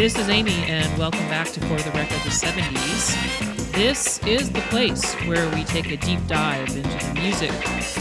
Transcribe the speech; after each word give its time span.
This 0.00 0.16
is 0.16 0.30
Amy, 0.30 0.54
and 0.64 0.98
welcome 0.98 1.28
back 1.28 1.48
to 1.48 1.60
For 1.60 1.76
the 1.76 1.90
Record 1.90 2.16
of 2.16 2.24
the 2.24 2.30
70s. 2.30 3.72
This 3.72 4.18
is 4.26 4.50
the 4.50 4.62
place 4.70 5.12
where 5.26 5.46
we 5.54 5.62
take 5.64 5.92
a 5.92 5.98
deep 5.98 6.26
dive 6.26 6.74
into 6.74 7.06
the 7.06 7.20
music, 7.20 7.50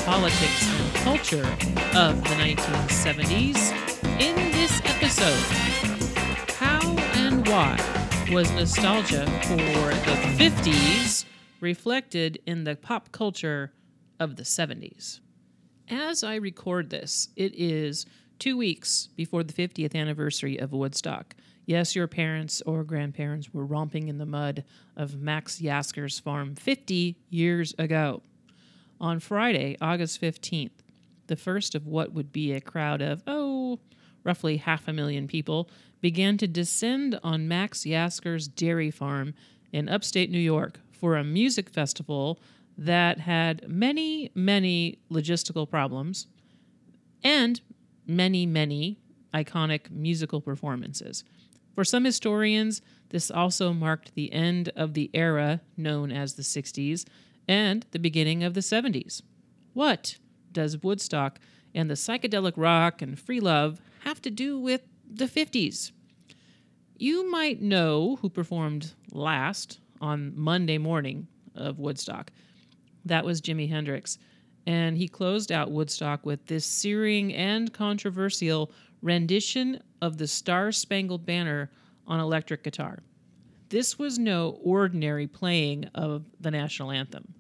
politics, 0.05 0.79
and 0.79 0.95
culture 1.03 1.45
of 1.97 2.23
the 2.23 2.35
1970s. 2.35 3.73
In 4.17 4.33
this 4.53 4.79
episode, 4.85 6.53
how 6.53 6.79
and 7.15 7.45
why 7.49 7.77
was 8.31 8.49
nostalgia 8.53 9.25
for 9.43 9.57
the 9.57 10.15
50s 10.37 11.25
reflected 11.59 12.39
in 12.45 12.63
the 12.63 12.77
pop 12.77 13.11
culture 13.11 13.73
of 14.21 14.37
the 14.37 14.43
70s? 14.43 15.19
As 15.89 16.23
I 16.23 16.35
record 16.35 16.91
this, 16.91 17.27
it 17.35 17.53
is 17.55 18.05
two 18.39 18.55
weeks 18.55 19.09
before 19.17 19.43
the 19.43 19.51
50th 19.51 19.93
anniversary 19.95 20.57
of 20.57 20.71
Woodstock. 20.71 21.35
Yes, 21.69 21.95
your 21.95 22.07
parents 22.07 22.63
or 22.65 22.83
grandparents 22.83 23.53
were 23.53 23.63
romping 23.63 24.07
in 24.07 24.17
the 24.17 24.25
mud 24.25 24.63
of 24.97 25.21
Max 25.21 25.61
Yasgur's 25.61 26.17
farm 26.17 26.55
50 26.55 27.15
years 27.29 27.75
ago. 27.77 28.23
On 28.99 29.19
Friday, 29.19 29.77
August 29.79 30.19
15th, 30.19 30.71
the 31.27 31.35
first 31.35 31.75
of 31.75 31.85
what 31.85 32.11
would 32.11 32.31
be 32.31 32.53
a 32.53 32.59
crowd 32.59 33.03
of, 33.03 33.21
oh, 33.27 33.77
roughly 34.23 34.57
half 34.57 34.87
a 34.87 34.93
million 34.93 35.27
people, 35.27 35.69
began 36.01 36.37
to 36.37 36.47
descend 36.47 37.19
on 37.23 37.47
Max 37.47 37.81
Yasgur's 37.81 38.47
dairy 38.47 38.89
farm 38.89 39.35
in 39.71 39.87
upstate 39.87 40.31
New 40.31 40.39
York 40.39 40.79
for 40.91 41.17
a 41.17 41.23
music 41.23 41.69
festival 41.69 42.39
that 42.79 43.19
had 43.19 43.69
many, 43.69 44.31
many 44.33 44.97
logistical 45.11 45.69
problems 45.69 46.25
and 47.23 47.61
many, 48.07 48.47
many 48.47 48.97
iconic 49.35 49.91
musical 49.91 50.41
performances. 50.41 51.23
For 51.79 51.85
some 51.85 52.03
historians, 52.03 52.81
this 53.07 53.31
also 53.31 53.71
marked 53.71 54.13
the 54.13 54.33
end 54.33 54.69
of 54.75 54.95
the 54.95 55.09
era 55.13 55.61
known 55.77 56.11
as 56.11 56.33
the 56.33 56.41
60s 56.41 57.05
and 57.47 57.85
the 57.91 57.99
beginning 57.99 58.43
of 58.43 58.53
the 58.53 58.59
70s. 58.59 59.21
What 59.71 60.17
does 60.51 60.83
Woodstock 60.83 61.39
and 61.73 61.89
the 61.89 61.93
psychedelic 61.93 62.51
rock 62.57 63.01
and 63.01 63.17
free 63.17 63.39
love 63.39 63.79
have 64.01 64.21
to 64.23 64.29
do 64.29 64.59
with 64.59 64.81
the 65.09 65.23
50s? 65.23 65.93
You 66.97 67.31
might 67.31 67.61
know 67.61 68.17
who 68.17 68.29
performed 68.29 68.91
last 69.13 69.79
on 70.01 70.33
Monday 70.35 70.79
morning 70.79 71.29
of 71.55 71.79
Woodstock. 71.79 72.29
That 73.05 73.23
was 73.23 73.39
Jimi 73.39 73.69
Hendrix. 73.69 74.17
And 74.67 74.97
he 74.97 75.07
closed 75.07 75.49
out 75.49 75.71
Woodstock 75.71 76.25
with 76.25 76.45
this 76.47 76.65
searing 76.65 77.33
and 77.33 77.71
controversial 77.71 78.69
rendition 79.01 79.81
of 80.01 80.17
the 80.17 80.27
Star 80.27 80.71
Spangled 80.71 81.25
Banner 81.25 81.71
on 82.07 82.19
electric 82.19 82.63
guitar. 82.63 82.99
This 83.69 83.99
was 83.99 84.17
no 84.17 84.59
ordinary 84.63 85.27
playing 85.27 85.85
of 85.93 86.25
the 86.39 86.51
national 86.51 86.91
anthem. 86.91 87.33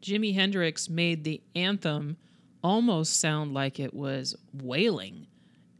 Jimi 0.00 0.34
Hendrix 0.34 0.88
made 0.88 1.24
the 1.24 1.42
anthem 1.54 2.16
almost 2.62 3.20
sound 3.20 3.54
like 3.54 3.78
it 3.78 3.94
was 3.94 4.34
wailing. 4.52 5.26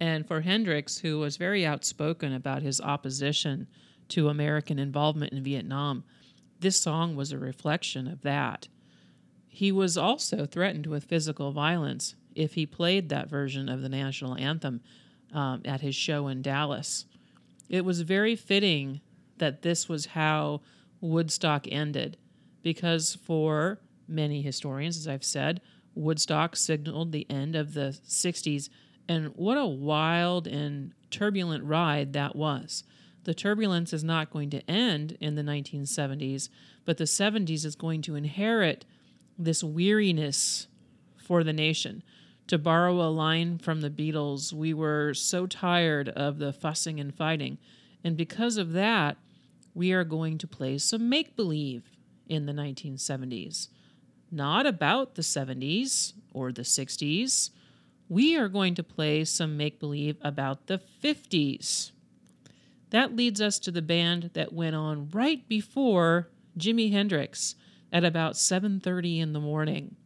And 0.00 0.26
for 0.26 0.42
Hendrix, 0.42 0.98
who 0.98 1.18
was 1.18 1.36
very 1.36 1.64
outspoken 1.64 2.32
about 2.32 2.62
his 2.62 2.80
opposition 2.80 3.66
to 4.08 4.28
American 4.28 4.78
involvement 4.78 5.32
in 5.32 5.42
Vietnam, 5.42 6.04
this 6.60 6.80
song 6.80 7.16
was 7.16 7.32
a 7.32 7.38
reflection 7.38 8.06
of 8.06 8.22
that. 8.22 8.68
He 9.48 9.70
was 9.70 9.96
also 9.96 10.46
threatened 10.46 10.86
with 10.86 11.04
physical 11.04 11.52
violence 11.52 12.16
if 12.34 12.54
he 12.54 12.66
played 12.66 13.08
that 13.08 13.30
version 13.30 13.68
of 13.68 13.82
the 13.82 13.88
national 13.88 14.36
anthem 14.36 14.80
um, 15.32 15.62
at 15.64 15.80
his 15.80 15.94
show 15.94 16.28
in 16.28 16.42
Dallas. 16.42 17.06
It 17.68 17.84
was 17.84 18.00
very 18.02 18.36
fitting 18.36 19.00
that 19.38 19.62
this 19.62 19.88
was 19.88 20.06
how 20.06 20.60
Woodstock 21.00 21.66
ended, 21.70 22.16
because 22.64 23.14
for 23.14 23.78
many 24.08 24.42
historians, 24.42 24.96
as 24.96 25.06
I've 25.06 25.22
said, 25.22 25.60
Woodstock 25.94 26.56
signaled 26.56 27.12
the 27.12 27.30
end 27.30 27.54
of 27.54 27.74
the 27.74 27.96
60s, 28.08 28.68
and 29.08 29.28
what 29.36 29.56
a 29.56 29.66
wild 29.66 30.48
and 30.48 30.92
turbulent 31.10 31.62
ride 31.62 32.14
that 32.14 32.34
was. 32.34 32.82
The 33.24 33.34
turbulence 33.34 33.92
is 33.92 34.02
not 34.02 34.30
going 34.30 34.50
to 34.50 34.68
end 34.68 35.16
in 35.20 35.34
the 35.36 35.42
1970s, 35.42 36.48
but 36.84 36.96
the 36.96 37.04
70s 37.04 37.64
is 37.64 37.76
going 37.76 38.02
to 38.02 38.16
inherit 38.16 38.84
this 39.38 39.62
weariness 39.62 40.66
for 41.16 41.44
the 41.44 41.52
nation. 41.52 42.02
To 42.48 42.58
borrow 42.58 43.00
a 43.00 43.08
line 43.08 43.58
from 43.58 43.82
the 43.82 43.90
Beatles, 43.90 44.52
we 44.52 44.74
were 44.74 45.14
so 45.14 45.46
tired 45.46 46.08
of 46.10 46.38
the 46.38 46.52
fussing 46.52 46.98
and 46.98 47.14
fighting. 47.14 47.58
And 48.02 48.16
because 48.16 48.56
of 48.56 48.72
that, 48.72 49.16
we 49.74 49.92
are 49.92 50.04
going 50.04 50.38
to 50.38 50.46
play 50.46 50.78
some 50.78 51.08
make 51.08 51.36
believe 51.36 51.93
in 52.28 52.46
the 52.46 52.52
1970s. 52.52 53.68
Not 54.30 54.66
about 54.66 55.14
the 55.14 55.22
70s 55.22 56.14
or 56.32 56.52
the 56.52 56.62
60s. 56.62 57.50
We 58.08 58.36
are 58.36 58.48
going 58.48 58.74
to 58.74 58.82
play 58.82 59.24
some 59.24 59.56
make 59.56 59.78
believe 59.78 60.16
about 60.20 60.66
the 60.66 60.80
50s. 61.02 61.92
That 62.90 63.16
leads 63.16 63.40
us 63.40 63.58
to 63.60 63.70
the 63.70 63.82
band 63.82 64.30
that 64.34 64.52
went 64.52 64.76
on 64.76 65.08
right 65.10 65.46
before 65.48 66.28
Jimi 66.58 66.92
Hendrix 66.92 67.56
at 67.92 68.04
about 68.04 68.34
7:30 68.34 69.18
in 69.18 69.32
the 69.32 69.40
morning. 69.40 69.96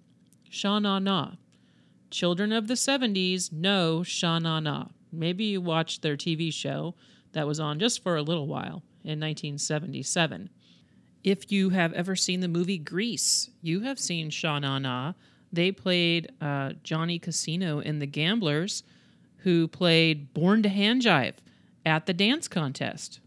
Sha 0.49 0.79
Na 0.79 0.99
Na. 0.99 1.33
Children 2.11 2.53
of 2.53 2.69
the 2.69 2.75
70s 2.75 3.53
know 3.53 4.03
Sha 4.03 4.39
Na 4.39 4.61
Na. 4.61 4.87
Maybe 5.13 5.45
you 5.45 5.61
watched 5.61 6.03
their 6.03 6.17
TV 6.17 6.53
show 6.53 6.95
that 7.33 7.47
was 7.47 7.61
on 7.61 7.79
just 7.79 8.03
for 8.03 8.17
a 8.17 8.23
little 8.23 8.47
while 8.47 8.83
in 9.05 9.21
1977. 9.21 10.51
If 11.25 11.51
you 11.51 11.71
have 11.71 11.93
ever 11.95 12.15
seen 12.15 12.41
the 12.41 12.49
movie 12.49 12.79
Grease, 12.79 13.51
you 13.61 13.81
have 13.81 13.99
seen 13.99 14.31
Sha 14.31 14.59
Na 14.59 14.79
Na. 14.79 15.15
They 15.53 15.73
played 15.73 16.31
uh, 16.41 16.73
Johnny 16.83 17.19
Casino 17.19 17.81
in 17.81 17.99
The 17.99 18.07
Gamblers, 18.07 18.83
who 19.39 19.67
played 19.67 20.33
Born 20.35 20.63
to 20.63 20.69
Handjive 20.69 21.35
at 21.85 22.07
the 22.07 22.13
dance 22.13 22.49
contest. 22.49 23.21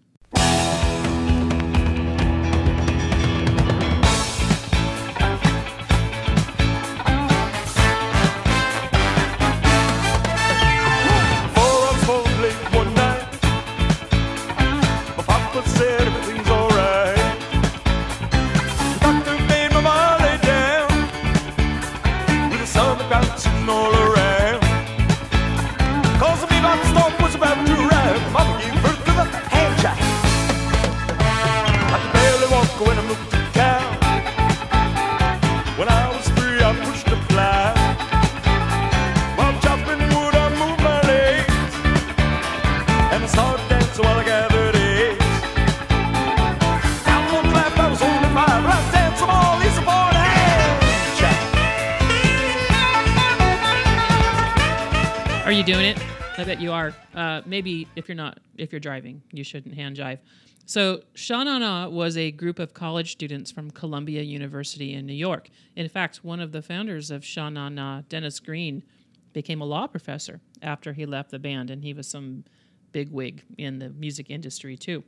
Bet 56.52 56.60
you 56.60 56.74
are. 56.74 56.94
Uh, 57.16 57.42
maybe 57.46 57.88
if 57.96 58.10
you're 58.10 58.16
not, 58.16 58.40
if 58.58 58.74
you're 58.74 58.82
driving, 58.82 59.22
you 59.32 59.42
shouldn't 59.42 59.74
hand 59.74 59.96
jive. 59.96 60.20
So, 60.66 61.04
Sha 61.14 61.46
Na 61.46 61.60
Na 61.60 61.88
was 61.88 62.18
a 62.18 62.30
group 62.32 62.60
of 62.60 62.74
college 62.74 63.14
students 63.14 63.50
from 63.50 63.72
Columbia 63.72 64.22
University 64.22 64.94
in 64.96 65.06
New 65.06 65.14
York. 65.14 65.50
In 65.78 65.88
fact, 65.88 66.26
one 66.26 66.42
of 66.42 66.52
the 66.52 66.62
founders 66.62 67.10
of 67.10 67.24
Sha 67.24 67.48
Na 67.48 67.70
Na, 67.70 68.02
Dennis 68.10 68.42
Greene, 68.42 68.84
became 69.32 69.62
a 69.62 69.66
law 69.66 69.88
professor 69.88 70.42
after 70.62 70.92
he 70.92 71.06
left 71.06 71.32
the 71.32 71.40
band, 71.40 71.70
and 71.70 71.86
he 71.86 71.94
was 71.94 72.06
some 72.06 72.44
big 72.92 73.14
wig 73.14 73.44
in 73.58 73.80
the 73.80 73.88
music 73.92 74.30
industry 74.30 74.76
too. 74.76 75.06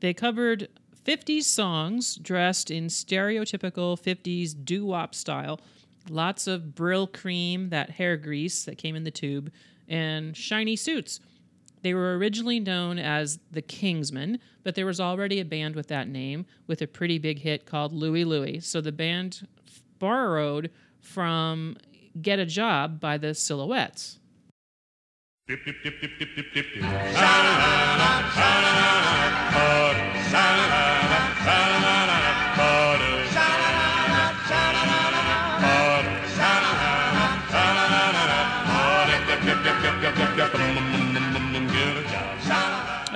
They 0.00 0.12
covered 0.12 0.68
50s 1.02 1.44
songs 1.44 2.16
dressed 2.16 2.70
in 2.70 2.88
stereotypical 2.88 3.98
50s 3.98 4.54
doo 4.66 4.84
wop 4.84 5.14
style, 5.14 5.62
lots 6.10 6.46
of 6.46 6.74
Brylcreem, 6.74 7.70
that 7.70 7.88
hair 7.88 8.18
grease 8.18 8.64
that 8.64 8.76
came 8.76 8.96
in 8.96 9.04
the 9.04 9.10
tube, 9.10 9.50
and 9.88 10.36
shiny 10.36 10.76
suits. 10.76 11.20
They 11.82 11.92
were 11.92 12.16
originally 12.16 12.60
known 12.60 12.98
as 12.98 13.38
the 13.50 13.60
Kingsmen, 13.60 14.38
but 14.62 14.74
there 14.74 14.86
was 14.86 15.00
already 15.00 15.38
a 15.40 15.44
band 15.44 15.76
with 15.76 15.88
that 15.88 16.08
name 16.08 16.46
with 16.66 16.80
a 16.80 16.86
pretty 16.86 17.18
big 17.18 17.40
hit 17.40 17.66
called 17.66 17.92
Louie 17.92 18.24
Louie. 18.24 18.60
So 18.60 18.80
the 18.80 18.92
band 18.92 19.46
borrowed 19.98 20.70
from 21.00 21.76
Get 22.20 22.38
a 22.38 22.46
Job 22.46 23.00
by 23.00 23.18
the 23.18 23.34
Silhouettes. 23.34 24.18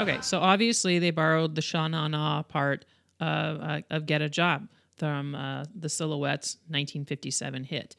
Okay, 0.08 0.22
so 0.22 0.40
obviously 0.40 0.98
they 0.98 1.10
borrowed 1.10 1.54
the 1.54 1.60
Sha 1.60 1.86
Na 1.86 2.08
Na 2.08 2.42
part 2.42 2.86
uh, 3.20 3.80
of 3.90 4.06
Get 4.06 4.22
a 4.22 4.28
Job 4.30 4.68
from 4.96 5.34
uh, 5.34 5.64
the 5.74 5.90
Silhouettes' 5.90 6.56
1957 6.68 7.64
hit. 7.64 7.94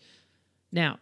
Now, 0.71 0.97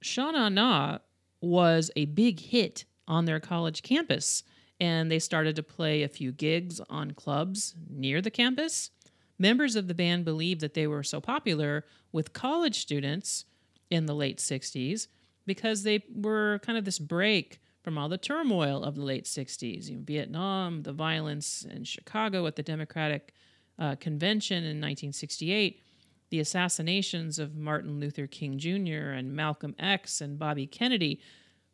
Sha 0.00 0.32
Na 0.32 0.48
Na 0.48 0.98
was 1.40 1.92
a 1.94 2.06
big 2.06 2.40
hit 2.40 2.86
on 3.06 3.24
their 3.24 3.38
college 3.38 3.84
campus, 3.84 4.42
and 4.80 5.12
they 5.12 5.20
started 5.20 5.54
to 5.56 5.62
play 5.62 6.02
a 6.02 6.08
few 6.08 6.32
gigs 6.32 6.80
on 6.90 7.12
clubs 7.12 7.76
near 7.88 8.20
the 8.20 8.30
campus. 8.30 8.90
Members 9.38 9.76
of 9.76 9.86
the 9.86 9.94
band 9.94 10.24
believed 10.24 10.60
that 10.60 10.74
they 10.74 10.88
were 10.88 11.04
so 11.04 11.20
popular 11.20 11.84
with 12.10 12.32
college 12.32 12.80
students 12.80 13.44
in 13.90 14.06
the 14.06 14.14
late 14.14 14.38
60s 14.38 15.06
because 15.46 15.84
they 15.84 16.02
were 16.12 16.58
kind 16.64 16.78
of 16.78 16.84
this 16.84 16.98
break 16.98 17.60
from 17.82 17.98
all 17.98 18.08
the 18.08 18.18
turmoil 18.18 18.84
of 18.84 18.94
the 18.94 19.02
late 19.02 19.24
60s 19.24 19.88
you 19.88 19.96
know, 19.96 20.02
Vietnam, 20.04 20.82
the 20.82 20.92
violence 20.92 21.64
in 21.68 21.84
Chicago 21.84 22.46
at 22.46 22.56
the 22.56 22.62
Democratic 22.62 23.34
uh, 23.78 23.96
Convention 23.96 24.58
in 24.58 24.80
1968, 24.80 25.82
the 26.30 26.40
assassinations 26.40 27.38
of 27.38 27.56
Martin 27.56 27.98
Luther 27.98 28.26
King 28.26 28.58
Jr. 28.58 29.10
and 29.10 29.34
Malcolm 29.34 29.74
X 29.78 30.20
and 30.20 30.38
Bobby 30.38 30.66
Kennedy. 30.66 31.20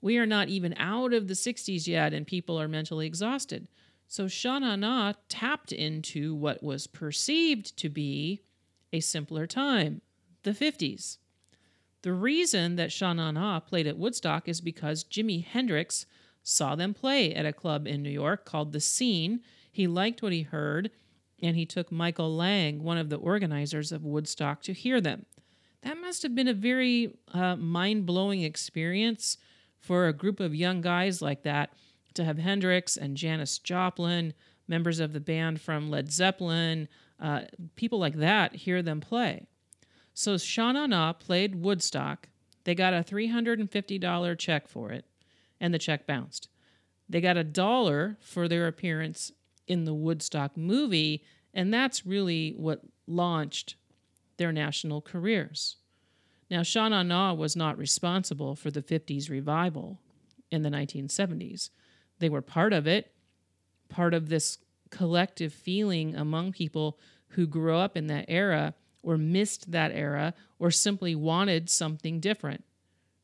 We 0.01 0.17
are 0.19 0.27
not 0.27 0.49
even 0.49 0.75
out 0.79 1.13
of 1.13 1.29
the 1.29 1.35
60s 1.35 1.87
yet, 1.87 2.13
and 2.13 2.27
people 2.27 2.61
are 2.61 2.69
mentally 2.69 3.07
exhausted. 3.07 3.69
So 4.07 4.27
Sha 4.27 4.59
Na 4.59 4.75
Na 4.77 5.13
tapped 5.29 5.73
into 5.73 6.35
what 6.35 6.63
was 6.63 6.87
perceived 6.87 7.77
to 7.77 7.89
be 7.91 8.43
a 8.93 9.01
simpler 9.01 9.47
time, 9.47 10.01
the 10.45 10.53
50s. 10.53 11.19
The 12.03 12.13
reason 12.13 12.77
that 12.77 12.93
Sha 12.93 13.13
Na 13.13 13.31
Na 13.31 13.61
played 13.61 13.87
at 13.87 13.99
Woodstock 13.99 14.49
is 14.49 14.61
because 14.61 15.05
Jimi 15.05 15.45
Hendrix 15.45 16.07
saw 16.43 16.75
them 16.75 16.95
play 16.95 17.35
at 17.35 17.47
a 17.47 17.53
club 17.53 17.87
in 17.87 18.03
New 18.03 18.11
York 18.11 18.45
called 18.45 18.73
The 18.73 18.81
Scene. 18.81 19.41
He 19.71 19.87
liked 19.87 20.23
what 20.23 20.33
he 20.33 20.43
heard, 20.43 20.91
and 21.43 21.57
he 21.57 21.67
took 21.67 21.91
Michael 21.91 22.35
Lang, 22.35 22.83
one 22.83 22.99
of 22.99 23.11
the 23.11 23.17
organizers 23.17 23.93
of 23.93 24.05
Woodstock, 24.05 24.63
to 24.63 24.73
hear 24.73 25.01
them. 25.01 25.27
That 25.83 26.01
must 26.01 26.23
have 26.23 26.35
been 26.35 26.49
a 26.49 26.55
very 26.55 27.19
uh, 27.33 27.57
mind 27.57 28.07
blowing 28.07 28.43
experience 28.43 29.37
for 29.79 30.07
a 30.07 30.13
group 30.13 30.41
of 30.41 30.55
young 30.55 30.81
guys 30.81 31.21
like 31.21 31.43
that 31.43 31.73
to 32.15 32.25
have 32.25 32.39
Hendrix 32.39 32.97
and 32.97 33.17
Janis 33.17 33.59
Joplin, 33.59 34.35
members 34.67 35.01
of 35.01 35.13
the 35.13 35.21
band 35.21 35.61
from 35.61 35.91
Led 35.91 36.11
Zeppelin, 36.11 36.89
uh, 37.21 37.43
people 37.77 37.99
like 37.99 38.17
that 38.17 38.55
hear 38.55 38.83
them 38.83 39.01
play. 39.01 39.47
So 40.19 40.37
Sha 40.37 40.73
Na 40.73 41.13
played 41.13 41.63
Woodstock. 41.63 42.29
They 42.65 42.75
got 42.75 42.93
a 42.93 43.05
$350 43.05 44.37
check 44.37 44.67
for 44.67 44.91
it, 44.91 45.05
and 45.61 45.73
the 45.73 45.79
check 45.79 46.09
bounced. 46.09 46.49
They 47.09 47.21
got 47.21 47.37
a 47.37 47.45
dollar 47.45 48.17
for 48.21 48.49
their 48.49 48.67
appearance 48.67 49.31
in 49.69 49.85
the 49.85 49.95
Woodstock 49.95 50.57
movie, 50.57 51.23
and 51.55 51.73
that's 51.73 52.05
really 52.05 52.53
what 52.57 52.83
launched 53.07 53.77
their 54.39 54.51
national 54.51 55.03
careers. 55.03 55.77
Now, 56.51 56.65
Sha 56.65 56.89
Na 56.89 57.05
Na 57.05 57.33
was 57.33 57.55
not 57.55 57.79
responsible 57.79 58.57
for 58.57 58.73
the 58.73 58.83
50s 58.83 59.31
revival 59.31 60.01
in 60.51 60.63
the 60.63 60.71
1970s. 60.71 61.71
They 62.19 62.29
were 62.29 62.43
part 62.43 62.73
of 62.73 62.89
it, 62.89 63.13
part 63.89 64.15
of 64.15 64.31
this 64.31 64.59
collective 64.91 65.53
feeling 65.53 66.17
among 66.17 66.51
people 66.51 66.99
who 67.29 67.47
grew 67.47 67.77
up 67.77 67.97
in 67.97 68.09
that 68.09 68.25
era 68.27 68.75
or 69.09 69.17
missed 69.17 69.73
that 69.73 69.91
era 69.91 70.35
or 70.59 70.71
simply 70.71 71.15
wanted 71.15 71.71
something 71.71 72.21
different. 72.21 72.63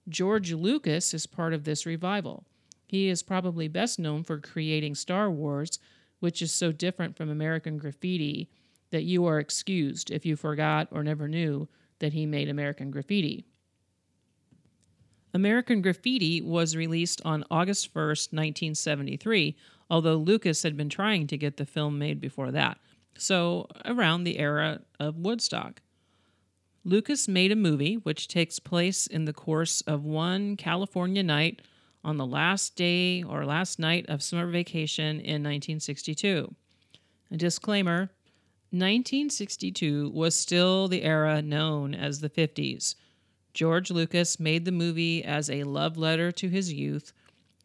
George 0.08 0.50
Lucas 0.54 1.12
is 1.12 1.26
part 1.26 1.52
of 1.52 1.64
this 1.64 1.84
revival. 1.84 2.46
He 2.86 3.10
is 3.10 3.22
probably 3.22 3.69
best 3.69 3.98
known 3.98 4.25
for 4.25 4.38
creating 4.38 4.94
Star 4.94 5.30
Wars, 5.30 5.78
which 6.20 6.40
is 6.40 6.50
so 6.52 6.73
different 6.73 7.18
from 7.18 7.28
American 7.28 7.76
Graffiti 7.76 8.49
that 8.92 9.02
you 9.02 9.26
are 9.26 9.38
excused 9.38 10.11
if 10.11 10.25
you 10.25 10.37
forgot 10.37 10.88
or 10.90 11.04
never 11.04 11.28
knew 11.28 11.68
that 11.99 12.14
he 12.14 12.25
made 12.25 12.49
American 12.49 12.90
Graffiti. 12.90 13.44
American 15.35 15.82
Graffiti 15.82 16.40
was 16.40 16.75
released 16.75 17.20
on 17.26 17.44
August 17.50 17.92
1st, 17.92 18.32
1973, 18.32 19.54
although 19.90 20.16
Lucas 20.16 20.62
had 20.62 20.78
been 20.78 20.88
trying 20.88 21.26
to 21.26 21.37
get 21.37 21.59
the 21.59 21.66
film 21.66 21.99
made 21.99 22.23
before 22.23 22.50
that, 22.52 22.78
so 23.18 23.68
around 23.85 24.25
the 24.25 24.38
era 24.38 24.80
of 24.99 25.18
Woodstock. 25.18 25.80
Lucas 26.85 27.26
made 27.26 27.50
a 27.50 27.56
movie 27.56 27.94
which 27.97 28.28
takes 28.28 28.59
place 28.59 29.06
in 29.06 29.25
the 29.25 29.33
course 29.33 29.80
of 29.83 30.04
one 30.04 30.56
California 30.56 31.23
night 31.23 31.62
on 32.04 32.18
the 32.18 32.26
last 32.26 32.76
day 32.76 33.23
or 33.23 33.47
last 33.47 33.78
night 33.78 34.04
of 34.09 34.23
summer 34.23 34.47
vacation 34.47 35.18
in 35.21 35.42
1962. 35.42 36.54
A 37.30 37.37
disclaimer 37.37 38.11
1962 38.71 40.11
was 40.11 40.35
still 40.35 40.88
the 40.88 41.02
era 41.02 41.40
known 41.40 41.94
as 41.94 42.21
the 42.21 42.28
50s. 42.28 42.97
George 43.54 43.90
Lucas 43.90 44.38
made 44.40 44.64
the 44.64 44.73
movie 44.73 45.25
as 45.25 45.49
a 45.49 45.62
love 45.62 45.97
letter 45.97 46.33
to 46.33 46.49
his 46.49 46.73
youth, 46.73 47.12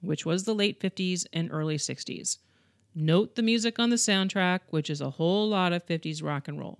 which 0.01 0.25
was 0.25 0.44
the 0.44 0.56
late 0.56 0.79
50s 0.79 1.25
and 1.34 1.51
early 1.51 1.77
60s. 1.77 2.38
Note 2.96 3.36
the 3.36 3.41
music 3.41 3.79
on 3.79 3.89
the 3.89 3.96
soundtrack, 3.96 4.62
which 4.69 4.89
is 4.89 5.01
a 5.01 5.12
whole 5.12 5.48
lot 5.50 5.74
of 5.74 5.86
50s 5.86 6.24
rock 6.24 6.48
and 6.48 6.60
roll. 6.60 6.79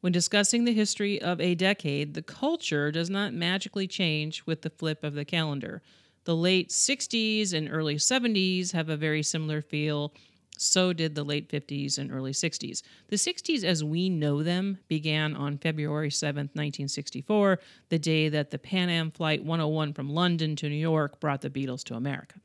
When 0.00 0.12
discussing 0.12 0.64
the 0.64 0.72
history 0.72 1.20
of 1.20 1.40
a 1.40 1.54
decade, 1.54 2.14
the 2.14 2.22
culture 2.22 2.92
does 2.92 3.10
not 3.10 3.34
magically 3.34 3.88
change 3.88 4.44
with 4.46 4.62
the 4.62 4.70
flip 4.70 5.02
of 5.02 5.14
the 5.14 5.24
calendar. 5.24 5.82
The 6.24 6.36
late 6.36 6.70
60s 6.70 7.52
and 7.52 7.68
early 7.70 7.96
70s 7.96 8.72
have 8.72 8.88
a 8.88 8.96
very 8.96 9.22
similar 9.22 9.62
feel. 9.62 10.12
So 10.58 10.92
did 10.92 11.14
the 11.14 11.24
late 11.24 11.48
50s 11.50 11.98
and 11.98 12.10
early 12.10 12.32
60s. 12.32 12.82
The 13.08 13.16
60s, 13.16 13.62
as 13.62 13.84
we 13.84 14.08
know 14.08 14.42
them, 14.42 14.78
began 14.88 15.36
on 15.36 15.58
February 15.58 16.08
7th, 16.08 16.54
1964, 16.54 17.58
the 17.90 17.98
day 17.98 18.28
that 18.28 18.50
the 18.50 18.58
Pan 18.58 18.88
Am 18.88 19.10
Flight 19.10 19.44
101 19.44 19.92
from 19.92 20.08
London 20.08 20.56
to 20.56 20.68
New 20.68 20.76
York 20.76 21.20
brought 21.20 21.42
the 21.42 21.50
Beatles 21.50 21.84
to 21.84 21.94
America. 21.94 22.40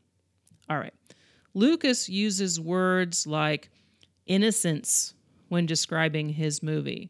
All 0.69 0.77
right. 0.77 0.93
Lucas 1.53 2.07
uses 2.07 2.59
words 2.59 3.27
like 3.27 3.69
innocence 4.25 5.13
when 5.49 5.65
describing 5.65 6.29
his 6.29 6.63
movie. 6.63 7.09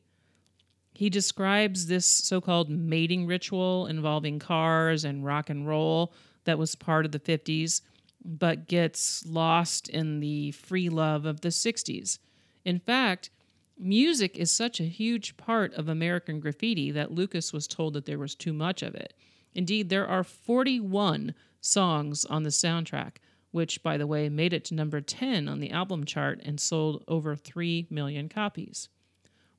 He 0.94 1.10
describes 1.10 1.88
this 1.88 2.06
so 2.06 2.42
called 2.42 2.70
mating 2.70 3.28
ritual 3.28 3.88
involving 3.88 4.40
cars 4.40 5.04
and 5.04 5.26
rock 5.26 5.50
and 5.50 5.68
roll 5.68 6.14
that 6.46 6.58
was 6.58 6.76
part 6.76 7.06
of 7.06 7.12
the 7.12 7.20
50s, 7.20 7.82
but 8.24 8.68
gets 8.68 9.26
lost 9.26 9.90
in 9.90 10.20
the 10.20 10.52
free 10.52 10.90
love 10.90 11.26
of 11.26 11.42
the 11.42 11.50
60s. 11.50 12.20
In 12.66 12.80
fact, 12.80 13.30
music 13.78 14.38
is 14.38 14.52
such 14.52 14.80
a 14.80 14.86
huge 14.86 15.38
part 15.38 15.74
of 15.74 15.88
American 15.88 16.40
graffiti 16.40 16.92
that 16.92 17.12
Lucas 17.12 17.52
was 17.52 17.68
told 17.68 17.94
that 17.94 18.06
there 18.06 18.20
was 18.20 18.36
too 18.36 18.54
much 18.54 18.84
of 18.84 18.96
it. 18.96 19.14
Indeed, 19.54 19.90
there 19.90 20.08
are 20.08 20.24
41 20.24 21.34
songs 21.60 22.26
on 22.26 22.44
the 22.44 22.50
soundtrack, 22.50 23.18
which, 23.52 23.84
by 23.84 23.98
the 23.98 24.08
way, 24.08 24.30
made 24.30 24.54
it 24.54 24.66
to 24.66 24.74
number 24.74 25.02
10 25.02 25.48
on 25.48 25.60
the 25.60 25.72
album 25.72 26.06
chart 26.06 26.42
and 26.44 26.60
sold 26.60 27.04
over 27.08 27.36
3 27.36 27.88
million 27.90 28.30
copies. 28.30 28.90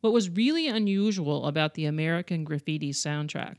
What 0.00 0.12
was 0.12 0.30
really 0.30 0.66
unusual 0.66 1.46
about 1.46 1.74
the 1.74 1.84
American 1.84 2.44
Graffiti 2.44 2.92
soundtrack 2.92 3.56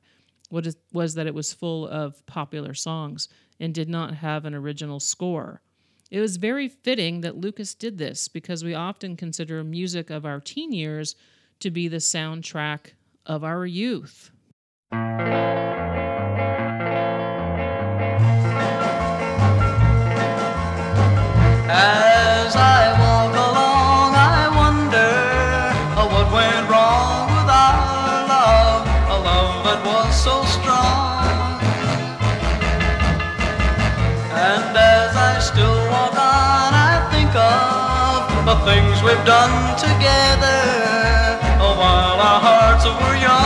was, 0.51 0.75
that 1.15 1.27
it 1.27 1.33
was 1.33 1.53
full 1.53 1.87
of 1.87 2.25
popular 2.25 2.73
songs 2.73 3.29
and 3.59 3.73
did 3.73 3.87
not 3.89 4.15
have 4.15 4.45
an 4.45 4.53
original 4.53 4.99
score. 4.99 5.61
It 6.11 6.19
was 6.19 6.37
very 6.37 6.67
fitting 6.67 7.21
that 7.21 7.37
Lucas 7.37 7.73
did 7.73 7.97
this 7.97 8.27
because 8.27 8.63
we 8.63 8.73
often 8.73 9.15
consider 9.15 9.63
music 9.63 10.09
of 10.09 10.25
our 10.25 10.39
teen 10.39 10.71
years 10.71 11.15
to 11.59 11.71
be 11.71 11.87
the 11.87 11.97
soundtrack 11.97 12.91
of 13.25 13.43
our 13.43 13.65
youth. 13.65 14.31
As 21.75 22.55
I 22.55 22.93
walk 23.01 23.33
along, 23.33 24.13
I 24.13 24.45
wonder 24.61 25.13
uh, 25.97 26.05
what 26.05 26.29
went 26.31 26.69
wrong 26.69 27.25
with 27.33 27.49
our 27.49 28.27
love, 28.29 28.85
a 29.09 29.17
love 29.17 29.65
that 29.65 29.81
was 29.83 30.13
so 30.13 30.45
strong. 30.45 31.57
And 34.37 34.77
as 34.77 35.15
I 35.17 35.39
still 35.39 35.79
walk 35.89 36.13
on, 36.13 36.77
I 36.77 37.09
think 37.09 37.33
of 37.33 38.45
the 38.45 38.57
things 38.69 39.01
we've 39.01 39.25
done 39.25 39.73
together 39.75 40.61
uh, 41.57 41.73
while 41.73 42.21
our 42.21 42.39
hearts 42.39 42.85
were 42.85 43.17
young. 43.17 43.42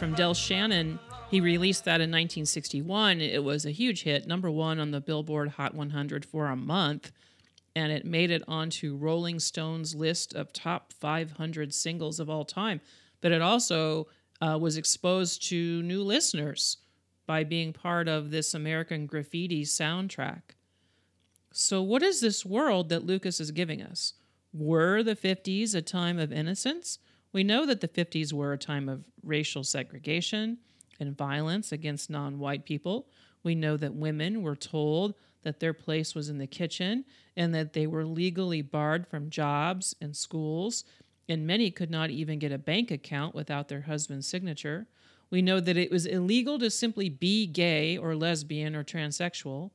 From 0.00 0.14
Del 0.14 0.32
Shannon. 0.32 0.98
He 1.30 1.42
released 1.42 1.84
that 1.84 2.00
in 2.00 2.08
1961. 2.08 3.20
It 3.20 3.44
was 3.44 3.66
a 3.66 3.70
huge 3.70 4.04
hit, 4.04 4.26
number 4.26 4.50
one 4.50 4.80
on 4.80 4.92
the 4.92 5.00
Billboard 5.00 5.50
Hot 5.50 5.74
100 5.74 6.24
for 6.24 6.46
a 6.46 6.56
month, 6.56 7.12
and 7.76 7.92
it 7.92 8.06
made 8.06 8.30
it 8.30 8.42
onto 8.48 8.96
Rolling 8.96 9.38
Stone's 9.38 9.94
list 9.94 10.34
of 10.34 10.54
top 10.54 10.94
500 10.94 11.74
singles 11.74 12.18
of 12.18 12.30
all 12.30 12.46
time. 12.46 12.80
But 13.20 13.32
it 13.32 13.42
also 13.42 14.08
uh, 14.40 14.56
was 14.58 14.78
exposed 14.78 15.46
to 15.50 15.82
new 15.82 16.02
listeners 16.02 16.78
by 17.26 17.44
being 17.44 17.74
part 17.74 18.08
of 18.08 18.30
this 18.30 18.54
American 18.54 19.04
Graffiti 19.04 19.66
soundtrack. 19.66 20.54
So, 21.52 21.82
what 21.82 22.02
is 22.02 22.22
this 22.22 22.46
world 22.46 22.88
that 22.88 23.04
Lucas 23.04 23.38
is 23.38 23.50
giving 23.50 23.82
us? 23.82 24.14
Were 24.54 25.02
the 25.02 25.14
50s 25.14 25.74
a 25.74 25.82
time 25.82 26.18
of 26.18 26.32
innocence? 26.32 26.98
We 27.32 27.44
know 27.44 27.64
that 27.66 27.80
the 27.80 27.88
50s 27.88 28.32
were 28.32 28.52
a 28.52 28.58
time 28.58 28.88
of 28.88 29.04
racial 29.22 29.62
segregation 29.62 30.58
and 30.98 31.16
violence 31.16 31.72
against 31.72 32.10
non 32.10 32.38
white 32.38 32.64
people. 32.64 33.06
We 33.42 33.54
know 33.54 33.76
that 33.76 33.94
women 33.94 34.42
were 34.42 34.56
told 34.56 35.14
that 35.42 35.60
their 35.60 35.72
place 35.72 36.14
was 36.14 36.28
in 36.28 36.38
the 36.38 36.46
kitchen 36.46 37.04
and 37.36 37.54
that 37.54 37.72
they 37.72 37.86
were 37.86 38.04
legally 38.04 38.62
barred 38.62 39.06
from 39.06 39.30
jobs 39.30 39.94
and 40.00 40.14
schools, 40.14 40.84
and 41.28 41.46
many 41.46 41.70
could 41.70 41.90
not 41.90 42.10
even 42.10 42.38
get 42.38 42.52
a 42.52 42.58
bank 42.58 42.90
account 42.90 43.34
without 43.34 43.68
their 43.68 43.82
husband's 43.82 44.26
signature. 44.26 44.86
We 45.30 45.40
know 45.40 45.60
that 45.60 45.76
it 45.76 45.90
was 45.90 46.06
illegal 46.06 46.58
to 46.58 46.70
simply 46.70 47.08
be 47.08 47.46
gay 47.46 47.96
or 47.96 48.16
lesbian 48.16 48.74
or 48.74 48.82
transsexual. 48.82 49.70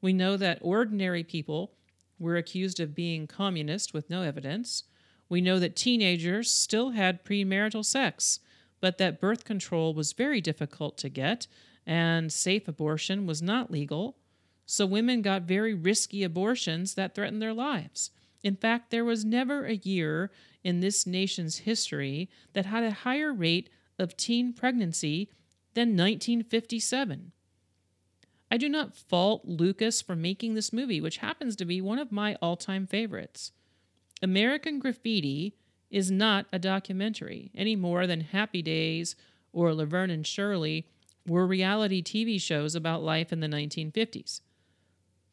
We 0.00 0.12
know 0.12 0.36
that 0.38 0.58
ordinary 0.62 1.22
people 1.22 1.72
were 2.18 2.36
accused 2.36 2.80
of 2.80 2.94
being 2.94 3.26
communist 3.26 3.92
with 3.92 4.08
no 4.08 4.22
evidence. 4.22 4.84
We 5.28 5.40
know 5.40 5.58
that 5.58 5.76
teenagers 5.76 6.50
still 6.50 6.90
had 6.90 7.24
premarital 7.24 7.84
sex, 7.84 8.40
but 8.80 8.98
that 8.98 9.20
birth 9.20 9.44
control 9.44 9.94
was 9.94 10.12
very 10.12 10.40
difficult 10.40 10.98
to 10.98 11.08
get 11.08 11.46
and 11.86 12.32
safe 12.32 12.68
abortion 12.68 13.26
was 13.26 13.42
not 13.42 13.70
legal. 13.70 14.16
So 14.66 14.86
women 14.86 15.22
got 15.22 15.42
very 15.42 15.74
risky 15.74 16.22
abortions 16.22 16.94
that 16.94 17.14
threatened 17.14 17.42
their 17.42 17.52
lives. 17.52 18.10
In 18.42 18.56
fact, 18.56 18.90
there 18.90 19.04
was 19.04 19.24
never 19.24 19.64
a 19.64 19.76
year 19.76 20.30
in 20.62 20.80
this 20.80 21.06
nation's 21.06 21.58
history 21.58 22.30
that 22.52 22.66
had 22.66 22.84
a 22.84 22.90
higher 22.90 23.32
rate 23.32 23.70
of 23.98 24.16
teen 24.16 24.52
pregnancy 24.52 25.30
than 25.74 25.90
1957. 25.90 27.32
I 28.50 28.56
do 28.56 28.68
not 28.68 28.96
fault 28.96 29.44
Lucas 29.44 30.00
for 30.00 30.14
making 30.14 30.54
this 30.54 30.72
movie, 30.72 31.00
which 31.00 31.18
happens 31.18 31.56
to 31.56 31.64
be 31.64 31.80
one 31.80 31.98
of 31.98 32.12
my 32.12 32.36
all 32.36 32.56
time 32.56 32.86
favorites. 32.86 33.52
American 34.22 34.78
Graffiti 34.78 35.54
is 35.90 36.10
not 36.10 36.46
a 36.52 36.58
documentary 36.58 37.50
any 37.54 37.76
more 37.76 38.06
than 38.06 38.20
Happy 38.20 38.62
Days 38.62 39.16
or 39.52 39.74
Laverne 39.74 40.10
and 40.10 40.26
Shirley 40.26 40.86
were 41.26 41.46
reality 41.46 42.02
TV 42.02 42.40
shows 42.40 42.74
about 42.74 43.02
life 43.02 43.32
in 43.32 43.40
the 43.40 43.46
1950s. 43.46 44.40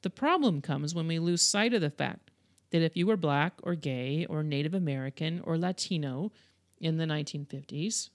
The 0.03 0.09
problem 0.09 0.61
comes 0.61 0.95
when 0.95 1.07
we 1.07 1.19
lose 1.19 1.41
sight 1.41 1.73
of 1.73 1.81
the 1.81 1.89
fact 1.89 2.31
that 2.71 2.81
if 2.81 2.95
you 2.95 3.05
were 3.05 3.17
black 3.17 3.53
or 3.63 3.75
gay 3.75 4.25
or 4.29 4.43
Native 4.43 4.73
American 4.73 5.41
or 5.43 5.57
Latino 5.57 6.31
in 6.79 6.97
the 6.97 7.05
1950s, 7.05 8.09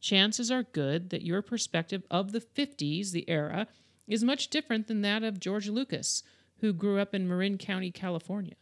chances 0.00 0.50
are 0.50 0.62
good 0.62 1.10
that 1.10 1.22
your 1.22 1.42
perspective 1.42 2.04
of 2.10 2.32
the 2.32 2.40
50s, 2.40 3.10
the 3.10 3.28
era, 3.28 3.66
is 4.06 4.22
much 4.22 4.48
different 4.48 4.86
than 4.86 5.00
that 5.00 5.24
of 5.24 5.40
George 5.40 5.68
Lucas, 5.68 6.22
who 6.60 6.72
grew 6.72 7.00
up 7.00 7.14
in 7.14 7.26
Marin 7.26 7.58
County, 7.58 7.90
California. 7.90 8.54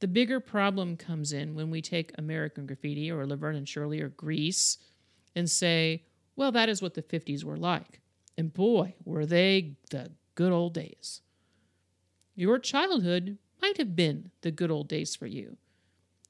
The 0.00 0.08
bigger 0.08 0.40
problem 0.40 0.96
comes 0.96 1.32
in 1.32 1.54
when 1.54 1.70
we 1.70 1.80
take 1.80 2.12
American 2.18 2.66
Graffiti 2.66 3.10
or 3.10 3.26
Laverne 3.26 3.56
and 3.56 3.68
Shirley 3.68 4.00
or 4.00 4.10
Grease 4.10 4.78
and 5.34 5.48
say, 5.48 6.04
well, 6.34 6.52
that 6.52 6.68
is 6.68 6.82
what 6.82 6.94
the 6.94 7.02
50s 7.02 7.44
were 7.44 7.56
like. 7.56 8.00
And 8.36 8.52
boy, 8.52 8.94
were 9.04 9.24
they 9.24 9.76
the 9.90 10.12
good 10.34 10.52
old 10.52 10.74
days. 10.74 11.22
Your 12.34 12.58
childhood 12.58 13.38
might 13.62 13.78
have 13.78 13.96
been 13.96 14.30
the 14.42 14.50
good 14.50 14.70
old 14.70 14.88
days 14.88 15.16
for 15.16 15.26
you. 15.26 15.56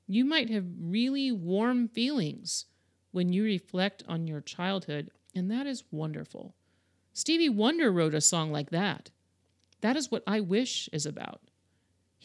You 0.07 0.25
might 0.25 0.49
have 0.51 0.65
really 0.81 1.33
warm 1.33 1.89
feelings 1.89 2.67
when 3.11 3.33
you 3.33 3.43
reflect 3.43 4.05
on 4.07 4.29
your 4.29 4.41
childhood, 4.41 5.11
and 5.35 5.51
that 5.51 5.67
is 5.67 5.83
wonderful. 5.91 6.55
Stevie 7.13 7.49
Wonder 7.49 7.91
wrote 7.91 8.15
a 8.15 8.21
song 8.21 8.53
like 8.53 8.71
that. 8.71 9.11
That 9.81 9.97
is 9.97 10.11
what 10.11 10.23
I 10.27 10.41
Wish 10.41 10.89
is 10.93 11.07
about. 11.07 11.41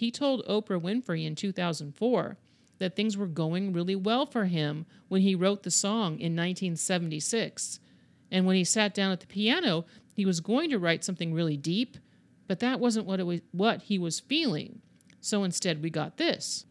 He 0.01 0.09
told 0.09 0.43
Oprah 0.47 0.81
Winfrey 0.81 1.27
in 1.27 1.35
2004 1.35 2.35
that 2.79 2.95
things 2.95 3.15
were 3.15 3.27
going 3.27 3.71
really 3.71 3.95
well 3.95 4.25
for 4.25 4.45
him 4.45 4.87
when 5.09 5.21
he 5.21 5.35
wrote 5.35 5.61
the 5.61 5.69
song 5.69 6.13
in 6.13 6.35
1976. 6.35 7.79
And 8.31 8.47
when 8.47 8.55
he 8.55 8.63
sat 8.63 8.95
down 8.95 9.11
at 9.11 9.19
the 9.19 9.27
piano, 9.27 9.85
he 10.15 10.25
was 10.25 10.39
going 10.39 10.71
to 10.71 10.79
write 10.79 11.03
something 11.03 11.35
really 11.35 11.55
deep, 11.55 11.97
but 12.47 12.57
that 12.61 12.79
wasn't 12.79 13.05
what, 13.05 13.19
it 13.19 13.27
was, 13.27 13.41
what 13.51 13.83
he 13.83 13.99
was 13.99 14.19
feeling. 14.19 14.81
So 15.19 15.43
instead, 15.43 15.83
we 15.83 15.91
got 15.91 16.17
this. 16.17 16.65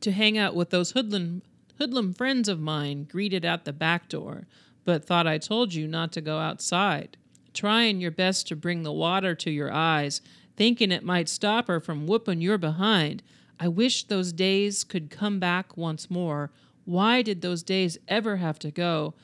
To 0.00 0.10
hang 0.10 0.38
out 0.38 0.54
with 0.54 0.70
those 0.70 0.92
hoodlum, 0.92 1.42
hoodlum 1.78 2.14
friends 2.14 2.48
of 2.48 2.60
mine 2.60 3.04
greeted 3.04 3.44
at 3.44 3.66
the 3.66 3.74
back 3.74 4.08
door, 4.08 4.46
but 4.86 5.04
thought 5.04 5.26
I 5.26 5.36
told 5.36 5.74
you 5.74 5.86
not 5.86 6.12
to 6.12 6.22
go 6.22 6.38
outside. 6.38 7.18
Trying 7.52 8.00
your 8.00 8.10
best 8.10 8.48
to 8.48 8.56
bring 8.56 8.84
the 8.84 8.90
water 8.90 9.34
to 9.34 9.50
your 9.50 9.70
eyes, 9.70 10.22
thinking 10.56 10.92
it 10.92 11.04
might 11.04 11.28
stop 11.28 11.68
her 11.68 11.80
from 11.80 12.06
whooping 12.06 12.40
your 12.40 12.58
behind. 12.58 13.22
I 13.58 13.68
wish 13.68 14.04
those 14.04 14.32
days 14.32 14.84
could 14.84 15.10
come 15.10 15.38
back 15.38 15.76
once 15.76 16.10
more. 16.10 16.50
Why 16.84 17.22
did 17.22 17.40
those 17.40 17.62
days 17.62 17.98
ever 18.08 18.36
have 18.36 18.58
to 18.60 18.70
go? 18.70 19.14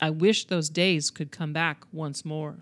I 0.00 0.10
wish 0.10 0.44
those 0.44 0.68
days 0.68 1.10
could 1.10 1.32
come 1.32 1.52
back 1.52 1.84
once 1.92 2.24
more. 2.24 2.58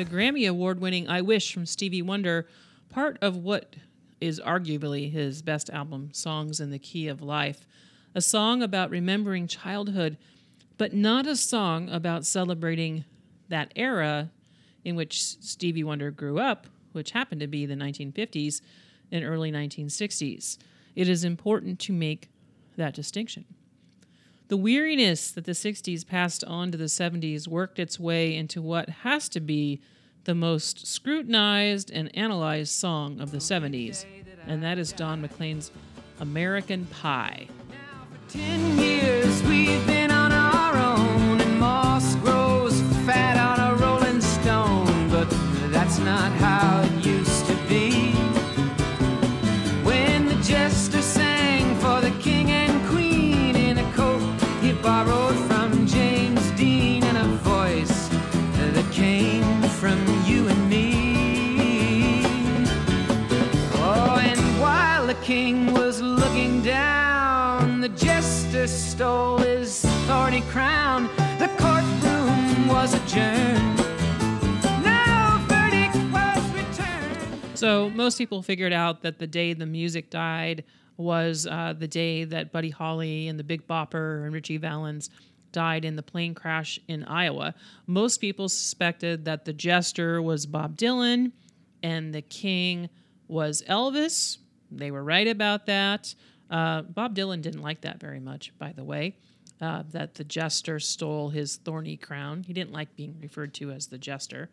The 0.00 0.06
Grammy 0.06 0.48
Award 0.48 0.80
winning 0.80 1.08
I 1.08 1.20
Wish 1.20 1.52
from 1.52 1.66
Stevie 1.66 2.00
Wonder, 2.00 2.48
part 2.88 3.18
of 3.20 3.36
what 3.36 3.76
is 4.18 4.40
arguably 4.40 5.12
his 5.12 5.42
best 5.42 5.68
album, 5.68 6.08
Songs 6.14 6.58
in 6.58 6.70
the 6.70 6.78
Key 6.78 7.08
of 7.08 7.20
Life. 7.20 7.66
A 8.14 8.22
song 8.22 8.62
about 8.62 8.88
remembering 8.88 9.46
childhood, 9.46 10.16
but 10.78 10.94
not 10.94 11.26
a 11.26 11.36
song 11.36 11.90
about 11.90 12.24
celebrating 12.24 13.04
that 13.50 13.72
era 13.76 14.30
in 14.86 14.96
which 14.96 15.22
Stevie 15.22 15.84
Wonder 15.84 16.10
grew 16.10 16.38
up, 16.38 16.66
which 16.92 17.10
happened 17.10 17.42
to 17.42 17.46
be 17.46 17.66
the 17.66 17.74
1950s 17.74 18.62
and 19.12 19.22
early 19.22 19.52
1960s. 19.52 20.56
It 20.96 21.10
is 21.10 21.24
important 21.24 21.78
to 21.80 21.92
make 21.92 22.30
that 22.78 22.94
distinction. 22.94 23.44
The 24.50 24.56
weariness 24.56 25.30
that 25.30 25.44
the 25.44 25.52
60s 25.52 26.04
passed 26.04 26.42
on 26.42 26.72
to 26.72 26.76
the 26.76 26.86
70s 26.86 27.46
worked 27.46 27.78
its 27.78 28.00
way 28.00 28.34
into 28.34 28.60
what 28.60 28.88
has 28.88 29.28
to 29.28 29.38
be 29.38 29.80
the 30.24 30.34
most 30.34 30.88
scrutinized 30.88 31.92
and 31.92 32.10
analyzed 32.18 32.72
song 32.72 33.20
of 33.20 33.30
the 33.30 33.38
70s, 33.38 34.04
and 34.48 34.60
that 34.64 34.76
is 34.76 34.90
Don 34.90 35.22
McLean's 35.22 35.70
American 36.18 36.86
Pie. 36.86 37.46
Stole 68.66 69.38
his 69.38 69.84
thorny 70.06 70.42
crown. 70.42 71.04
The 71.38 71.48
courtroom 71.58 72.68
was 72.68 72.92
adjourned. 72.92 73.78
Was. 76.12 77.58
So 77.58 77.88
most 77.90 78.18
people 78.18 78.42
figured 78.42 78.74
out 78.74 79.02
that 79.02 79.18
the 79.18 79.26
day 79.26 79.54
the 79.54 79.64
music 79.64 80.10
died 80.10 80.64
was 80.98 81.46
uh, 81.46 81.72
the 81.78 81.88
day 81.88 82.24
that 82.24 82.52
Buddy 82.52 82.68
Holly 82.68 83.28
and 83.28 83.38
the 83.38 83.44
Big 83.44 83.66
Bopper 83.66 84.24
and 84.24 84.34
Ritchie 84.34 84.58
Valens 84.58 85.08
died 85.52 85.86
in 85.86 85.96
the 85.96 86.02
plane 86.02 86.34
crash 86.34 86.78
in 86.86 87.04
Iowa. 87.04 87.54
Most 87.86 88.20
people 88.20 88.50
suspected 88.50 89.24
that 89.24 89.46
the 89.46 89.54
jester 89.54 90.20
was 90.20 90.44
Bob 90.44 90.76
Dylan 90.76 91.32
and 91.82 92.14
the 92.14 92.22
king 92.22 92.90
was 93.26 93.62
Elvis. 93.68 94.36
They 94.70 94.90
were 94.90 95.02
right 95.02 95.26
about 95.26 95.66
that. 95.66 96.14
Uh, 96.50 96.82
Bob 96.82 97.14
Dylan 97.14 97.42
didn't 97.42 97.62
like 97.62 97.82
that 97.82 98.00
very 98.00 98.20
much, 98.20 98.52
by 98.58 98.72
the 98.72 98.84
way, 98.84 99.16
uh, 99.60 99.84
that 99.90 100.14
the 100.14 100.24
jester 100.24 100.80
stole 100.80 101.30
his 101.30 101.56
thorny 101.56 101.96
crown. 101.96 102.42
He 102.42 102.52
didn't 102.52 102.72
like 102.72 102.96
being 102.96 103.16
referred 103.20 103.54
to 103.54 103.70
as 103.70 103.86
the 103.86 103.98
jester. 103.98 104.50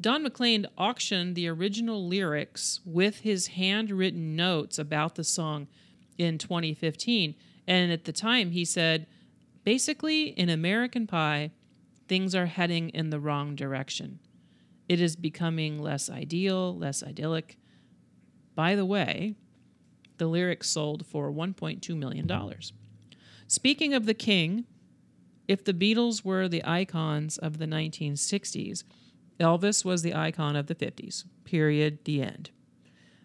Don 0.00 0.22
McLean 0.22 0.66
auctioned 0.78 1.34
the 1.34 1.48
original 1.48 2.06
lyrics 2.06 2.80
with 2.86 3.20
his 3.20 3.48
handwritten 3.48 4.34
notes 4.34 4.78
about 4.78 5.14
the 5.14 5.24
song 5.24 5.68
in 6.16 6.38
2015. 6.38 7.34
And 7.66 7.92
at 7.92 8.04
the 8.04 8.12
time, 8.12 8.52
he 8.52 8.64
said, 8.64 9.06
basically, 9.62 10.28
in 10.28 10.48
American 10.48 11.06
Pie, 11.06 11.50
things 12.08 12.34
are 12.34 12.46
heading 12.46 12.88
in 12.90 13.10
the 13.10 13.20
wrong 13.20 13.54
direction. 13.54 14.20
It 14.88 15.02
is 15.02 15.16
becoming 15.16 15.78
less 15.78 16.08
ideal, 16.08 16.76
less 16.76 17.02
idyllic. 17.02 17.58
By 18.54 18.74
the 18.74 18.86
way, 18.86 19.36
the 20.20 20.28
lyrics 20.28 20.68
sold 20.68 21.06
for 21.06 21.32
$1.2 21.32 21.96
million. 21.96 22.30
Speaking 23.48 23.94
of 23.94 24.04
the 24.04 24.14
king, 24.14 24.66
if 25.48 25.64
the 25.64 25.72
Beatles 25.72 26.24
were 26.24 26.46
the 26.46 26.64
icons 26.64 27.38
of 27.38 27.58
the 27.58 27.66
1960s, 27.66 28.84
Elvis 29.40 29.82
was 29.82 30.02
the 30.02 30.14
icon 30.14 30.56
of 30.56 30.66
the 30.66 30.74
50s. 30.74 31.24
Period. 31.44 32.04
The 32.04 32.22
end. 32.22 32.50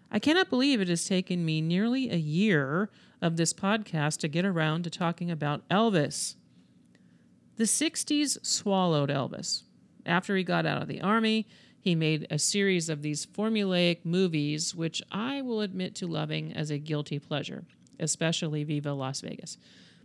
I 0.09 0.19
cannot 0.19 0.49
believe 0.49 0.79
it 0.79 0.87
has 0.87 1.05
taken 1.05 1.43
me 1.43 1.59
nearly 1.59 2.09
a 2.09 2.15
year 2.15 2.89
of 3.21 3.35
this 3.35 3.51
podcast 3.51 4.19
to 4.19 4.29
get 4.29 4.45
around 4.45 4.83
to 4.83 4.89
talking 4.89 5.29
about 5.29 5.67
Elvis. 5.67 6.35
The 7.57 7.65
60s 7.65 8.43
swallowed 8.45 9.09
Elvis. 9.09 9.63
After 10.05 10.37
he 10.37 10.45
got 10.45 10.65
out 10.65 10.81
of 10.81 10.87
the 10.87 11.01
army, 11.01 11.45
he 11.85 11.93
made 11.93 12.25
a 12.31 12.39
series 12.39 12.89
of 12.89 13.03
these 13.03 13.27
formulaic 13.27 13.99
movies, 14.03 14.73
which 14.73 15.03
I 15.11 15.43
will 15.43 15.61
admit 15.61 15.93
to 15.97 16.07
loving 16.07 16.51
as 16.51 16.71
a 16.71 16.79
guilty 16.79 17.19
pleasure, 17.19 17.63
especially 17.99 18.63
Viva 18.63 18.91
Las 18.91 19.21
Vegas. 19.21 19.59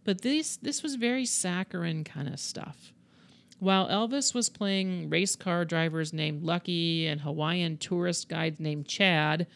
But 0.05 0.21
this, 0.21 0.59
this 0.59 0.83
was 0.83 0.97
very 0.97 1.25
saccharine 1.25 2.05
kind 2.05 2.29
of 2.29 2.38
stuff. 2.38 2.93
While 3.61 3.88
Elvis 3.88 4.35
was 4.35 4.51
playing 4.51 5.09
race 5.09 5.35
car 5.37 5.64
drivers 5.64 6.12
named 6.12 6.43
Lucky 6.43 7.07
and 7.07 7.23
Hawaiian 7.23 7.79
tourist 7.79 8.29
guides 8.29 8.61
named 8.61 8.87
Chad, 8.87 9.47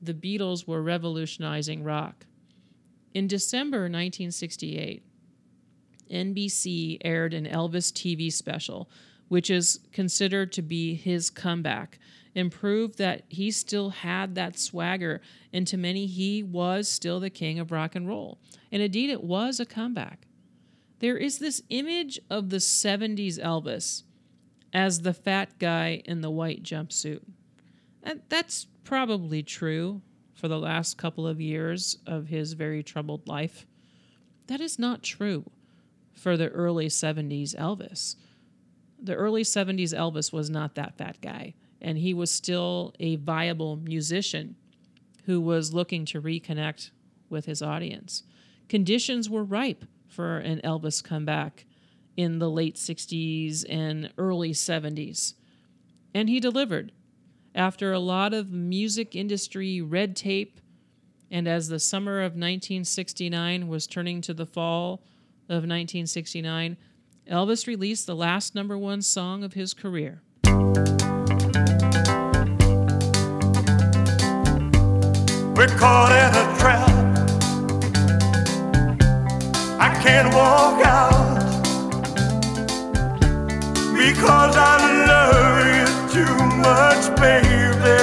the 0.00 0.14
Beatles 0.14 0.68
were 0.68 0.80
revolutionizing 0.80 1.82
rock. 1.82 2.24
In 3.14 3.26
December 3.26 3.78
1968, 3.78 5.02
NBC 6.08 6.98
aired 7.04 7.34
an 7.34 7.46
Elvis 7.46 7.92
TV 7.92 8.32
special, 8.32 8.88
which 9.34 9.50
is 9.50 9.80
considered 9.90 10.52
to 10.52 10.62
be 10.62 10.94
his 10.94 11.28
comeback, 11.28 11.98
and 12.36 12.52
proved 12.52 12.98
that 12.98 13.24
he 13.28 13.50
still 13.50 13.90
had 13.90 14.36
that 14.36 14.56
swagger, 14.56 15.20
and 15.52 15.66
to 15.66 15.76
many, 15.76 16.06
he 16.06 16.40
was 16.40 16.88
still 16.88 17.18
the 17.18 17.28
king 17.28 17.58
of 17.58 17.72
rock 17.72 17.96
and 17.96 18.06
roll. 18.06 18.38
And 18.70 18.80
indeed, 18.80 19.10
it 19.10 19.24
was 19.24 19.58
a 19.58 19.66
comeback. 19.66 20.28
There 21.00 21.16
is 21.16 21.40
this 21.40 21.62
image 21.68 22.20
of 22.30 22.50
the 22.50 22.58
70s 22.58 23.40
Elvis 23.40 24.04
as 24.72 25.00
the 25.00 25.12
fat 25.12 25.58
guy 25.58 26.00
in 26.04 26.20
the 26.20 26.30
white 26.30 26.62
jumpsuit. 26.62 27.24
And 28.04 28.20
that's 28.28 28.68
probably 28.84 29.42
true 29.42 30.00
for 30.32 30.46
the 30.46 30.60
last 30.60 30.96
couple 30.96 31.26
of 31.26 31.40
years 31.40 31.98
of 32.06 32.28
his 32.28 32.52
very 32.52 32.84
troubled 32.84 33.26
life. 33.26 33.66
That 34.46 34.60
is 34.60 34.78
not 34.78 35.02
true 35.02 35.50
for 36.12 36.36
the 36.36 36.50
early 36.50 36.86
70s 36.86 37.56
Elvis. 37.56 38.14
The 39.04 39.14
early 39.14 39.42
70s 39.42 39.94
Elvis 39.94 40.32
was 40.32 40.48
not 40.48 40.76
that 40.76 40.96
fat 40.96 41.20
guy, 41.20 41.52
and 41.78 41.98
he 41.98 42.14
was 42.14 42.30
still 42.30 42.94
a 42.98 43.16
viable 43.16 43.76
musician 43.76 44.56
who 45.26 45.42
was 45.42 45.74
looking 45.74 46.06
to 46.06 46.22
reconnect 46.22 46.90
with 47.28 47.44
his 47.44 47.60
audience. 47.60 48.22
Conditions 48.66 49.28
were 49.28 49.44
ripe 49.44 49.84
for 50.08 50.38
an 50.38 50.62
Elvis 50.64 51.04
comeback 51.04 51.66
in 52.16 52.38
the 52.38 52.48
late 52.48 52.76
60s 52.76 53.66
and 53.68 54.10
early 54.16 54.52
70s. 54.52 55.34
And 56.14 56.30
he 56.30 56.40
delivered. 56.40 56.92
After 57.54 57.92
a 57.92 57.98
lot 57.98 58.32
of 58.32 58.50
music 58.50 59.14
industry 59.14 59.82
red 59.82 60.16
tape, 60.16 60.60
and 61.30 61.46
as 61.46 61.68
the 61.68 61.78
summer 61.78 62.20
of 62.20 62.32
1969 62.32 63.68
was 63.68 63.86
turning 63.86 64.22
to 64.22 64.32
the 64.32 64.46
fall 64.46 65.02
of 65.48 65.62
1969, 65.62 66.78
Elvis 67.30 67.66
released 67.66 68.06
the 68.06 68.14
last 68.14 68.54
number 68.54 68.76
one 68.76 69.00
song 69.00 69.42
of 69.42 69.54
his 69.54 69.72
career. 69.72 70.20
We're 75.56 75.68
caught 75.78 76.12
in 76.12 76.34
a 76.36 76.58
trap. 76.58 76.90
I 79.80 79.88
can't 80.02 80.34
walk 80.34 80.84
out 80.84 81.38
because 83.94 84.56
I 84.56 84.76
love 85.06 85.64
you 85.76 85.86
too 86.12 86.36
much, 86.60 87.04
baby. 87.18 88.02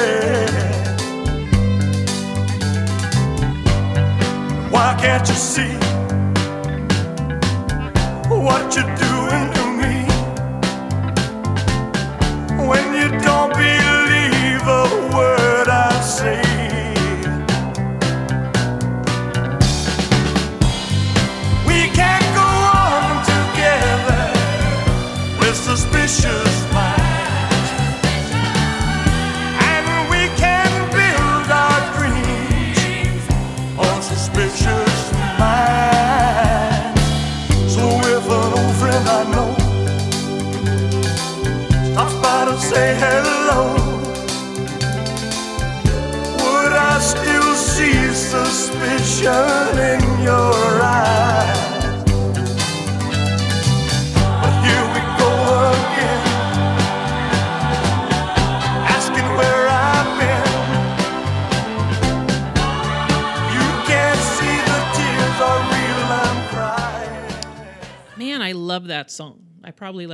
Why 4.71 4.97
can't 4.99 5.27
you 5.27 5.35
see 5.35 5.80
what 8.41 8.75
you're 8.75 8.95
doing 8.95 9.20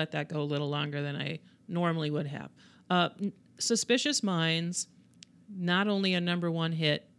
let 0.07 0.27
that 0.27 0.33
go 0.33 0.41
a 0.41 0.43
little 0.43 0.69
longer 0.69 1.01
than 1.01 1.15
I 1.15 1.39
normally 1.67 2.09
would 2.09 2.27
have. 2.27 2.49
Uh, 2.89 3.09
Suspicious 3.59 4.23
Minds, 4.23 4.87
not 5.53 5.87
only 5.87 6.13
a 6.13 6.21
number 6.21 6.49
one 6.49 6.71
hit, 6.71 7.09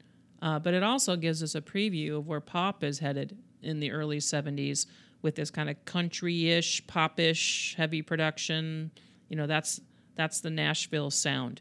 uh, 0.40 0.58
but 0.58 0.72
it 0.72 0.82
also 0.82 1.16
gives 1.16 1.42
us 1.42 1.54
a 1.54 1.60
preview 1.60 2.16
of 2.16 2.26
where 2.26 2.40
pop 2.40 2.82
is 2.82 2.98
headed 2.98 3.36
in 3.62 3.80
the 3.80 3.90
early 3.90 4.18
70s 4.18 4.86
with 5.20 5.34
this 5.34 5.50
kind 5.50 5.68
of 5.68 5.84
country-ish, 5.84 6.86
pop-ish, 6.86 7.74
heavy 7.76 8.00
production. 8.02 8.90
You 9.28 9.36
know, 9.36 9.46
that's 9.46 9.80
that's 10.14 10.40
the 10.40 10.50
Nashville 10.50 11.10
sound 11.10 11.60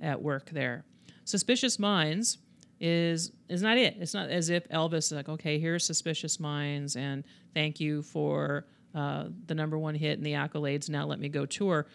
at 0.00 0.20
work 0.20 0.50
there. 0.50 0.84
Suspicious 1.24 1.78
Minds 1.78 2.38
is 2.80 3.32
is 3.48 3.62
not 3.62 3.78
it. 3.78 3.96
It's 3.98 4.14
not 4.14 4.28
as 4.28 4.50
if 4.50 4.68
Elvis 4.68 4.98
is 4.98 5.12
like, 5.12 5.28
okay, 5.28 5.58
here's 5.58 5.86
Suspicious 5.86 6.40
Minds, 6.40 6.96
and 6.96 7.24
thank 7.54 7.80
you 7.80 8.02
for 8.02 8.66
uh, 8.94 9.26
the 9.46 9.54
number 9.54 9.78
one 9.78 9.94
hit 9.94 10.18
and 10.18 10.26
the 10.26 10.32
accolades. 10.32 10.88
Now 10.88 11.06
let 11.06 11.20
me 11.20 11.28
go 11.28 11.46
tour. 11.46 11.86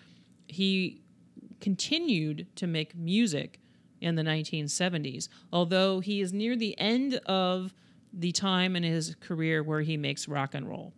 He 0.47 1.01
continued 1.59 2.47
to 2.55 2.67
make 2.67 2.95
music 2.95 3.59
in 4.01 4.15
the 4.15 4.23
1970s, 4.23 5.29
although 5.51 5.99
he 5.99 6.21
is 6.21 6.31
near 6.31 6.55
the 6.55 6.77
end 6.79 7.15
of 7.25 7.73
the 8.13 8.31
time 8.31 8.75
in 8.75 8.83
his 8.83 9.15
career 9.19 9.63
where 9.63 9.81
he 9.81 9.97
makes 9.97 10.27
rock 10.27 10.53
and 10.53 10.67
roll. 10.67 10.93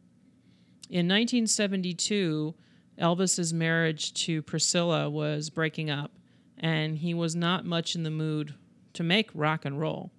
In 0.90 1.08
1972, 1.08 2.54
Elvis's 3.00 3.54
marriage 3.54 4.14
to 4.26 4.42
Priscilla 4.42 5.10
was 5.10 5.50
breaking 5.50 5.90
up, 5.90 6.12
and 6.58 6.98
he 6.98 7.14
was 7.14 7.36
not 7.36 7.66
much 7.66 7.96
in 7.96 8.04
the 8.04 8.12
mood 8.12 8.54
to 8.94 9.04
make 9.04 9.30
rock 9.34 9.66
and 9.66 9.80
roll. 9.80 10.12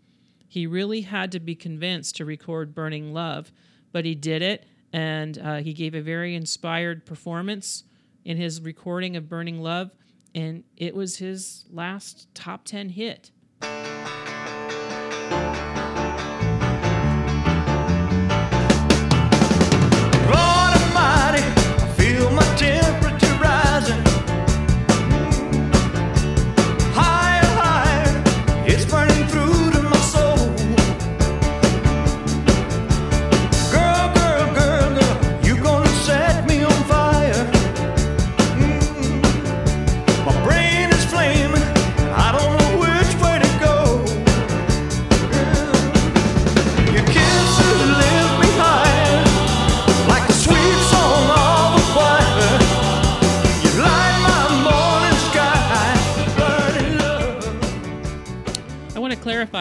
He 0.47 0.67
really 0.67 1.03
had 1.03 1.33
to 1.33 1.41
be 1.41 1.55
convinced 1.55 2.17
to 2.17 2.25
record 2.25 2.75
Burning 2.75 3.13
Love, 3.13 3.53
but 3.93 4.05
he 4.05 4.15
did 4.15 4.43
it, 4.43 4.67
and 4.93 5.39
uh, 5.39 5.57
he 5.57 5.73
gave 5.73 5.95
a 5.95 6.01
very 6.01 6.35
inspired 6.35 7.05
performance 7.05 7.85
in 8.25 8.37
his 8.37 8.61
recording 8.61 9.17
of 9.17 9.29
Burning 9.29 9.61
Love, 9.61 9.91
and 10.35 10.65
it 10.77 10.95
was 10.95 11.17
his 11.17 11.65
last 11.71 12.33
top 12.35 12.65
10 12.65 12.91
hit. 12.91 13.31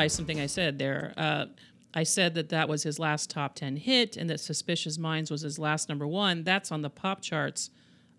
Something 0.08 0.40
I 0.40 0.48
said 0.48 0.80
there. 0.80 1.14
Uh, 1.18 1.46
I 1.94 2.04
said 2.04 2.36
that 2.36 2.50
that 2.50 2.70
was 2.70 2.84
his 2.84 3.00
last 3.00 3.30
top 3.30 3.56
10 3.56 3.78
hit 3.78 4.18
and 4.18 4.30
that 4.30 4.40
Suspicious 4.40 4.98
Minds 4.98 5.32
was 5.32 5.42
his 5.42 5.58
last 5.58 5.90
number 5.90 6.06
one. 6.06 6.44
That's 6.44 6.72
on 6.72 6.82
the 6.82 6.90
pop 6.90 7.22
charts. 7.22 7.70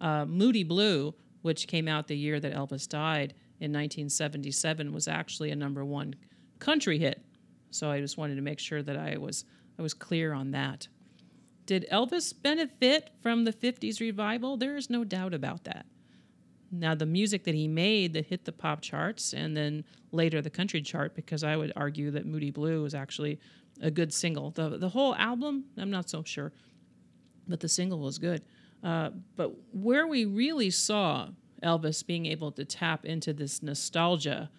Uh, 0.01 0.25
Moody 0.25 0.65
Blue, 0.65 1.15
which 1.43 1.69
came 1.69 1.87
out 1.87 2.09
the 2.09 2.17
year 2.17 2.41
that 2.41 2.55
Elvis 2.55 2.89
died 2.89 3.35
in 3.61 3.73
1977, 3.73 4.93
was 4.93 5.07
actually 5.07 5.51
a 5.51 5.57
number 5.57 5.85
one 5.85 6.15
country 6.59 6.99
hit. 6.99 7.23
So 7.71 7.91
I 7.91 8.01
just 8.01 8.17
wanted 8.17 8.37
to 8.37 8.43
make 8.43 8.59
sure 8.59 8.83
that 8.83 8.97
I 8.97 9.17
was 9.19 9.45
I 9.79 9.83
was 9.83 9.95
clear 9.95 10.33
on 10.33 10.51
that. 10.53 10.89
Did 11.67 11.87
Elvis 11.93 12.35
benefit 12.43 13.11
from 13.23 13.45
the 13.45 13.53
50s 13.53 14.01
revival? 14.01 14.57
There 14.57 14.77
is 14.77 14.91
no 14.91 15.05
doubt 15.05 15.35
about 15.35 15.65
that. 15.65 15.87
Now, 16.71 16.95
the 16.95 17.07
music 17.07 17.45
that 17.45 17.55
he 17.55 17.67
made 17.67 18.13
that 18.13 18.27
hit 18.27 18.45
the 18.45 18.53
pop 18.53 18.83
charts 18.83 19.33
and 19.33 19.57
then 19.57 19.85
later 20.13 20.43
the 20.43 20.51
country 20.51 20.83
chart, 20.83 21.15
because 21.15 21.43
I 21.43 21.57
would 21.57 21.73
argue 21.77 22.11
that 22.11 22.27
Moody 22.27 22.51
Blue 22.51 22.83
was 22.83 22.95
actually 22.95 23.41
a 23.81 23.91
good 23.91 24.13
single. 24.13 24.51
The, 24.51 24.77
the 24.77 24.89
whole 24.89 25.15
album, 25.15 25.65
I'm 25.77 25.91
not 25.91 26.11
so 26.11 26.23
sure, 26.23 26.53
but 27.47 27.61
the 27.61 27.69
single 27.69 28.01
was 28.01 28.19
good. 28.19 28.43
Uh, 28.83 29.11
but 29.37 29.53
where 29.73 30.07
we 30.07 30.25
really 30.25 30.71
saw 30.71 31.29
Elvis 31.63 32.07
being 32.07 32.27
able 32.27 32.53
to 32.53 32.65
tap 32.65 33.05
into 33.05 33.33
this 33.33 33.63
nostalgia 33.63 34.51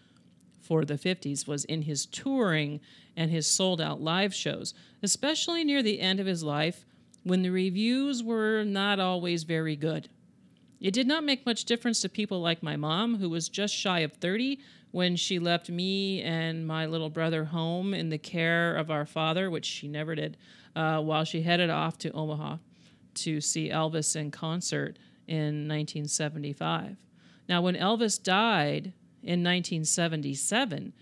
for 0.61 0.83
the 0.83 0.95
50s 0.95 1.47
was 1.47 1.65
in 1.65 1.83
his 1.83 2.05
touring 2.05 2.79
and 3.15 3.31
his 3.31 3.47
sold 3.47 3.81
out 3.81 4.01
live 4.01 4.33
shows, 4.33 4.73
especially 5.01 5.63
near 5.63 5.81
the 5.81 5.99
end 5.99 6.19
of 6.19 6.25
his 6.25 6.43
life 6.43 6.85
when 7.23 7.41
the 7.41 7.49
reviews 7.49 8.23
were 8.23 8.63
not 8.63 8.99
always 8.99 9.43
very 9.43 9.75
good. 9.75 10.09
It 10.79 10.91
did 10.93 11.07
not 11.07 11.23
make 11.23 11.45
much 11.45 11.65
difference 11.65 12.01
to 12.01 12.09
people 12.09 12.41
like 12.41 12.63
my 12.63 12.75
mom, 12.75 13.17
who 13.17 13.29
was 13.29 13.49
just 13.49 13.75
shy 13.75 13.99
of 13.99 14.13
30 14.13 14.59
when 14.91 15.15
she 15.15 15.37
left 15.37 15.69
me 15.69 16.21
and 16.21 16.65
my 16.65 16.85
little 16.85 17.09
brother 17.09 17.45
home 17.45 17.93
in 17.93 18.09
the 18.09 18.17
care 18.17 18.75
of 18.75 18.89
our 18.89 19.05
father, 19.05 19.49
which 19.49 19.65
she 19.65 19.87
never 19.87 20.15
did, 20.15 20.37
uh, 20.75 21.01
while 21.01 21.25
she 21.25 21.41
headed 21.41 21.69
off 21.69 21.97
to 21.99 22.11
Omaha 22.11 22.57
to 23.15 23.41
see 23.41 23.69
Elvis 23.69 24.15
in 24.15 24.31
concert 24.31 24.97
in 25.27 25.67
1975. 25.67 26.97
Now, 27.47 27.61
when 27.61 27.75
Elvis 27.75 28.21
died 28.21 28.93
in 29.21 29.43
1977, 29.43 30.93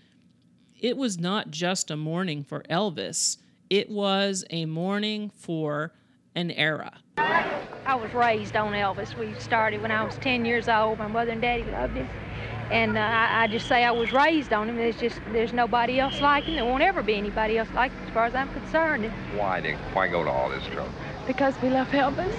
it 0.80 0.96
was 0.96 1.18
not 1.18 1.50
just 1.50 1.90
a 1.90 1.96
mourning 1.96 2.42
for 2.42 2.62
Elvis, 2.68 3.38
it 3.70 3.90
was 3.90 4.44
a 4.50 4.64
mourning 4.64 5.30
for 5.30 5.92
an 6.38 6.50
era. 6.52 6.92
I 7.16 7.94
was 7.94 8.12
raised 8.14 8.56
on 8.56 8.72
Elvis. 8.72 9.16
We 9.16 9.34
started 9.40 9.82
when 9.82 9.90
I 9.90 10.04
was 10.04 10.16
10 10.18 10.44
years 10.44 10.68
old. 10.68 10.98
My 10.98 11.08
mother 11.08 11.32
and 11.32 11.40
daddy 11.40 11.64
loved 11.64 11.96
him. 11.96 12.08
And 12.70 12.96
uh, 12.96 13.00
I, 13.00 13.44
I 13.44 13.46
just 13.46 13.66
say 13.66 13.82
I 13.84 13.90
was 13.90 14.12
raised 14.12 14.52
on 14.52 14.68
him. 14.68 14.76
There's 14.76 15.00
just, 15.00 15.20
there's 15.32 15.52
nobody 15.52 15.98
else 15.98 16.20
like 16.20 16.44
him. 16.44 16.54
There 16.54 16.64
won't 16.64 16.82
ever 16.82 17.02
be 17.02 17.14
anybody 17.14 17.58
else 17.58 17.68
like 17.74 17.92
him 17.92 18.06
as 18.06 18.12
far 18.12 18.26
as 18.26 18.34
I'm 18.34 18.52
concerned. 18.52 19.06
Why 19.34 19.60
did 19.60 19.76
why 19.94 20.06
go 20.08 20.22
to 20.22 20.30
all 20.30 20.50
this 20.50 20.64
trouble? 20.66 20.92
because 21.28 21.54
we 21.60 21.68
love 21.68 21.88
Elvis. 21.88 22.34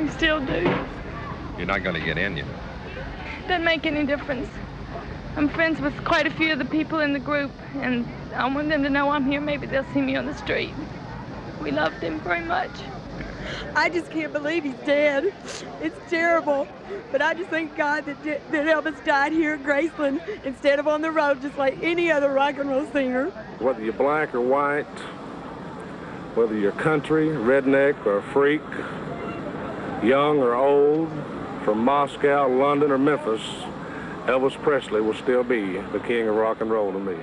We 0.00 0.08
still 0.08 0.40
do. 0.44 0.62
You're 1.58 1.66
not 1.66 1.84
going 1.84 1.94
to 1.94 2.00
get 2.00 2.16
in, 2.16 2.34
you 2.34 2.44
know. 2.44 2.48
Doesn't 3.46 3.62
make 3.62 3.84
any 3.84 4.06
difference. 4.06 4.48
I'm 5.36 5.50
friends 5.50 5.80
with 5.80 5.94
quite 6.04 6.26
a 6.26 6.30
few 6.30 6.52
of 6.52 6.58
the 6.58 6.64
people 6.64 7.00
in 7.00 7.12
the 7.12 7.18
group, 7.18 7.52
and 7.74 8.08
I 8.34 8.52
want 8.52 8.70
them 8.70 8.82
to 8.84 8.88
know 8.88 9.10
I'm 9.10 9.26
here. 9.26 9.40
Maybe 9.40 9.66
they'll 9.66 9.84
see 9.92 10.00
me 10.00 10.16
on 10.16 10.24
the 10.24 10.34
street. 10.34 10.72
We 11.62 11.72
loved 11.72 12.02
him 12.02 12.20
very 12.20 12.40
much. 12.40 12.70
I 13.74 13.88
just 13.88 14.10
can't 14.10 14.32
believe 14.32 14.64
he's 14.64 14.74
dead. 14.86 15.32
It's 15.80 15.98
terrible. 16.10 16.66
But 17.12 17.22
I 17.22 17.34
just 17.34 17.50
thank 17.50 17.76
God 17.76 18.04
that, 18.06 18.22
that 18.24 18.66
Elvis 18.66 19.04
died 19.04 19.32
here 19.32 19.54
at 19.54 19.62
Graceland 19.62 20.20
instead 20.44 20.78
of 20.78 20.88
on 20.88 21.02
the 21.02 21.10
road, 21.10 21.42
just 21.42 21.56
like 21.56 21.82
any 21.82 22.10
other 22.10 22.30
rock 22.30 22.58
and 22.58 22.68
roll 22.68 22.86
singer. 22.92 23.30
whether 23.58 23.82
you're 23.82 23.92
black 23.92 24.34
or 24.34 24.40
white, 24.40 24.84
whether 26.34 26.56
you're 26.56 26.72
country, 26.72 27.28
redneck, 27.28 28.04
or 28.06 28.18
a 28.18 28.22
freak, 28.22 28.62
young 30.02 30.38
or 30.38 30.54
old, 30.54 31.10
from 31.64 31.78
Moscow, 31.84 32.48
London, 32.48 32.90
or 32.90 32.98
Memphis, 32.98 33.42
Elvis 34.26 34.60
Presley 34.62 35.00
will 35.00 35.14
still 35.14 35.44
be 35.44 35.78
the 35.92 36.00
king 36.00 36.28
of 36.28 36.34
rock 36.34 36.60
and 36.60 36.70
roll 36.70 36.92
to 36.92 36.98
me. 36.98 37.16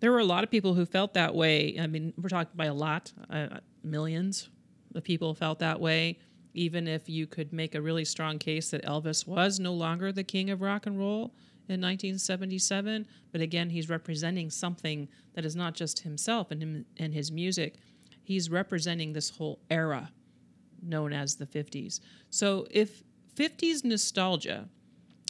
There 0.00 0.12
were 0.12 0.18
a 0.18 0.24
lot 0.24 0.44
of 0.44 0.50
people 0.50 0.74
who 0.74 0.84
felt 0.84 1.14
that 1.14 1.34
way. 1.34 1.76
I 1.80 1.86
mean, 1.86 2.12
we're 2.16 2.28
talking 2.28 2.52
by 2.54 2.66
a 2.66 2.74
lot, 2.74 3.12
uh, 3.30 3.60
millions 3.82 4.48
of 4.96 5.04
people 5.04 5.34
felt 5.34 5.58
that 5.60 5.80
way. 5.80 6.18
Even 6.54 6.88
if 6.88 7.08
you 7.08 7.26
could 7.26 7.52
make 7.52 7.74
a 7.74 7.82
really 7.82 8.04
strong 8.04 8.38
case 8.38 8.70
that 8.70 8.84
Elvis 8.84 9.26
was 9.26 9.60
no 9.60 9.74
longer 9.74 10.10
the 10.10 10.24
king 10.24 10.50
of 10.50 10.62
rock 10.62 10.86
and 10.86 10.98
roll 10.98 11.34
in 11.68 11.80
1977, 11.80 13.06
but 13.32 13.40
again, 13.40 13.70
he's 13.70 13.88
representing 13.88 14.50
something 14.50 15.08
that 15.34 15.44
is 15.44 15.54
not 15.54 15.74
just 15.74 16.00
himself 16.00 16.50
and 16.50 16.62
him 16.62 16.86
and 16.96 17.12
his 17.12 17.30
music. 17.30 17.76
He's 18.22 18.48
representing 18.48 19.12
this 19.12 19.30
whole 19.30 19.60
era 19.70 20.10
known 20.82 21.12
as 21.12 21.36
the 21.36 21.46
50s. 21.46 22.00
So 22.30 22.66
if 22.70 23.02
50s 23.36 23.84
nostalgia 23.84 24.68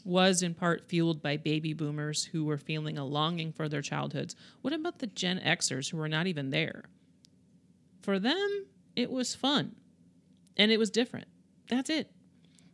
was 0.06 0.40
in 0.40 0.54
part 0.54 0.88
fueled 0.88 1.20
by 1.20 1.36
baby 1.36 1.72
boomers 1.72 2.24
who 2.26 2.44
were 2.44 2.56
feeling 2.56 2.96
a 2.96 3.04
longing 3.04 3.52
for 3.52 3.68
their 3.68 3.82
childhoods. 3.82 4.36
What 4.62 4.72
about 4.72 5.00
the 5.00 5.08
Gen 5.08 5.40
Xers 5.40 5.90
who 5.90 5.96
were 5.96 6.08
not 6.08 6.28
even 6.28 6.50
there? 6.50 6.84
For 8.02 8.20
them, 8.20 8.66
it 8.96 9.10
was 9.10 9.34
fun 9.34 9.76
and 10.56 10.72
it 10.72 10.78
was 10.78 10.90
different. 10.90 11.28
That's 11.68 11.90
it. 11.90 12.10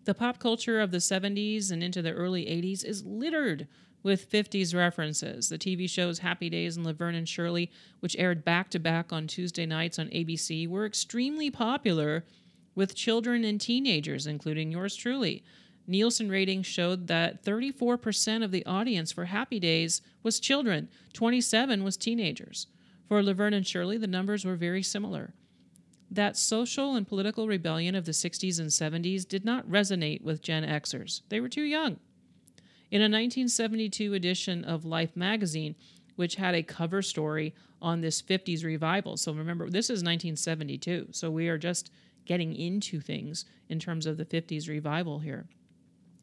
The 0.05 0.15
pop 0.15 0.39
culture 0.39 0.81
of 0.81 0.91
the 0.91 0.99
70s 0.99 1.71
and 1.71 1.83
into 1.83 2.03
the 2.03 2.13
early 2.13 2.45
80s 2.47 2.85
is 2.85 3.05
littered 3.05 3.69
with 4.03 4.31
50s 4.31 4.75
references. 4.75 5.49
The 5.49 5.59
TV 5.59 5.89
shows 5.89 6.19
Happy 6.19 6.51
Days 6.51 6.77
and 6.77 6.85
Laverne 6.85 7.15
and 7.15 7.29
Shirley, 7.29 7.71
which 8.01 8.17
aired 8.19 8.45
back 8.45 8.69
to 8.71 8.81
back 8.81 9.13
on 9.13 9.27
Tuesday 9.27 9.67
nights 9.67 9.99
on 9.99 10.09
ABC, 10.09 10.69
were 10.69 10.87
extremely 10.87 11.51
popular 11.51 12.25
with 12.75 12.97
children 12.97 13.45
and 13.45 13.61
teenagers, 13.61 14.27
including 14.27 14.73
yours 14.73 14.97
truly. 14.97 15.45
Nielsen 15.87 16.29
ratings 16.31 16.67
showed 16.67 17.07
that 17.09 17.45
34% 17.45 18.45
of 18.45 18.51
the 18.51 18.65
audience 18.67 19.13
for 19.13 19.27
Happy 19.27 19.61
Days 19.61 20.01
was 20.23 20.41
children, 20.41 20.89
27 21.13 21.85
was 21.85 21.97
teenagers. 21.97 22.67
For 23.09 23.23
Laverne 23.23 23.55
and 23.55 23.67
Shirley, 23.67 23.99
the 23.99 24.07
numbers 24.07 24.45
were 24.45 24.57
very 24.57 24.83
similar. 24.83 25.35
That 26.13 26.37
social 26.37 26.95
and 26.95 27.09
political 27.09 27.49
rebellion 27.49 27.95
of 27.95 28.05
the 28.05 28.13
60s 28.13 28.61
and 28.61 28.69
70s 28.69 29.27
did 29.27 29.47
not 29.47 29.67
resonate 29.67 30.21
with 30.21 30.43
Gen 30.43 30.63
Xers. 30.63 31.23
They 31.31 31.41
were 31.41 31.49
too 31.49 31.63
young. 31.63 31.97
In 32.91 33.01
a 33.01 33.09
1972 33.09 34.13
edition 34.13 34.63
of 34.63 34.85
Life 34.85 35.17
magazine, 35.17 35.75
which 36.15 36.35
had 36.35 36.55
a 36.55 36.63
cover 36.63 37.01
story 37.01 37.55
on 37.81 38.03
this 38.03 38.21
50s 38.21 38.63
revival. 38.63 39.17
So 39.17 39.33
remember, 39.33 39.71
this 39.71 39.87
is 39.87 40.03
1972. 40.03 41.09
So 41.13 41.31
we 41.31 41.49
are 41.49 41.57
just 41.57 41.91
getting 42.27 42.55
into 42.55 43.01
things 43.01 43.47
in 43.71 43.79
terms 43.79 44.05
of 44.05 44.19
the 44.19 44.27
50s 44.27 44.69
revival 44.69 45.21
here. 45.21 45.47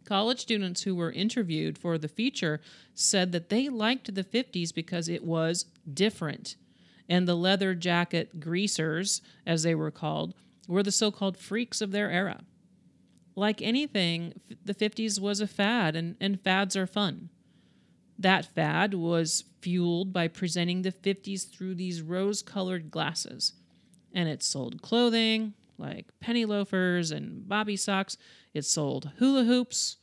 College 0.06 0.39
students 0.39 0.84
who 0.84 0.93
were 0.93 1.12
interviewed 1.12 1.80
for 1.80 1.97
the 1.97 2.08
feature 2.08 2.62
said 2.93 3.32
that 3.32 3.49
they 3.49 3.69
liked 3.69 4.13
the 4.13 4.23
50s 4.23 4.71
because 4.71 5.10
it 5.10 5.23
was 5.23 5.65
different. 5.91 6.58
And 7.10 7.28
the 7.28 7.36
leather 7.36 7.74
jacket 7.74 8.39
greasers, 8.39 9.22
as 9.45 9.63
they 9.63 9.74
were 9.74 9.91
called, 9.91 10.36
were 10.67 10.84
the 10.84 10.91
so 10.91 11.12
called 11.12 11.38
freaks 11.38 11.82
of 11.82 11.91
their 11.91 12.12
era. 12.12 12.41
Like 13.36 13.62
anything, 13.62 14.39
the 14.63 14.76
50s 14.76 15.19
was 15.19 15.41
a 15.41 15.48
fad, 15.48 15.95
and, 15.95 16.15
and 16.22 16.39
fads 16.39 16.76
are 16.78 16.86
fun. 16.86 17.30
That 18.19 18.54
fad 18.54 18.93
was 18.93 19.45
fueled 19.62 20.13
by 20.13 20.28
presenting 20.28 20.82
the 20.82 20.91
50s 20.91 21.50
through 21.50 21.76
these 21.76 22.02
rose 22.02 22.43
colored 22.43 22.91
glasses. 22.91 23.54
And 24.13 24.30
it 24.30 24.43
sold 24.43 24.82
clothing 24.82 25.54
like 25.78 26.08
penny 26.19 26.45
loafers 26.45 27.12
and 27.12 27.48
bobby 27.48 27.78
socks. 27.78 28.17
It 28.54 28.65
sold 28.65 29.12
hula 29.17 29.45
hoops. 29.45 29.98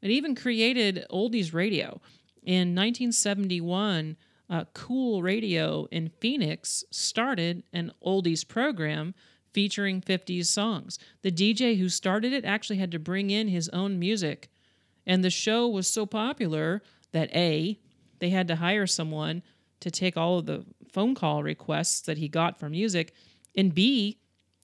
It 0.00 0.10
even 0.10 0.34
created 0.34 1.04
oldies 1.10 1.52
radio. 1.52 2.00
In 2.42 2.74
1971, 2.74 4.16
uh, 4.52 4.64
KOOL 4.74 5.22
Radio 5.22 5.88
in 5.90 6.10
Phoenix 6.20 6.84
started 6.90 7.62
an 7.72 7.90
oldies 8.06 8.46
program 8.46 9.14
featuring 9.54 10.02
50s 10.02 10.44
songs. 10.44 10.98
The 11.22 11.32
DJ 11.32 11.78
who 11.78 11.88
started 11.88 12.34
it 12.34 12.44
actually 12.44 12.76
had 12.76 12.90
to 12.90 12.98
bring 12.98 13.30
in 13.30 13.48
his 13.48 13.70
own 13.70 13.98
music. 13.98 14.50
And 15.06 15.24
the 15.24 15.30
show 15.30 15.66
was 15.66 15.86
so 15.88 16.04
popular 16.04 16.82
that 17.12 17.34
A, 17.34 17.78
they 18.18 18.28
had 18.28 18.46
to 18.48 18.56
hire 18.56 18.86
someone 18.86 19.42
to 19.80 19.90
take 19.90 20.18
all 20.18 20.38
of 20.38 20.44
the 20.44 20.66
phone 20.92 21.14
call 21.14 21.42
requests 21.42 22.02
that 22.02 22.18
he 22.18 22.28
got 22.28 22.60
for 22.60 22.68
music, 22.68 23.14
and 23.56 23.74
B, 23.74 24.18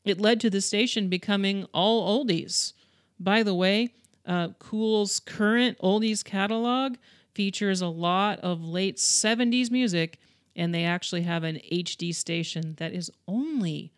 it 0.04 0.20
led 0.20 0.38
to 0.40 0.50
the 0.50 0.60
station 0.60 1.08
becoming 1.08 1.64
all 1.72 2.26
oldies. 2.26 2.74
By 3.18 3.42
the 3.42 3.54
way, 3.54 3.94
uh, 4.26 4.48
KOOL's 4.58 5.18
current 5.18 5.78
oldies 5.78 6.22
catalog 6.22 6.96
features 7.38 7.80
a 7.80 7.86
lot 7.86 8.40
of 8.40 8.64
late 8.64 8.96
70s 8.96 9.70
music, 9.70 10.18
and 10.56 10.74
they 10.74 10.82
actually 10.82 11.22
have 11.22 11.44
an 11.44 11.60
HD 11.70 12.12
station 12.12 12.74
that 12.78 12.92
is 12.92 13.12
only 13.28 13.92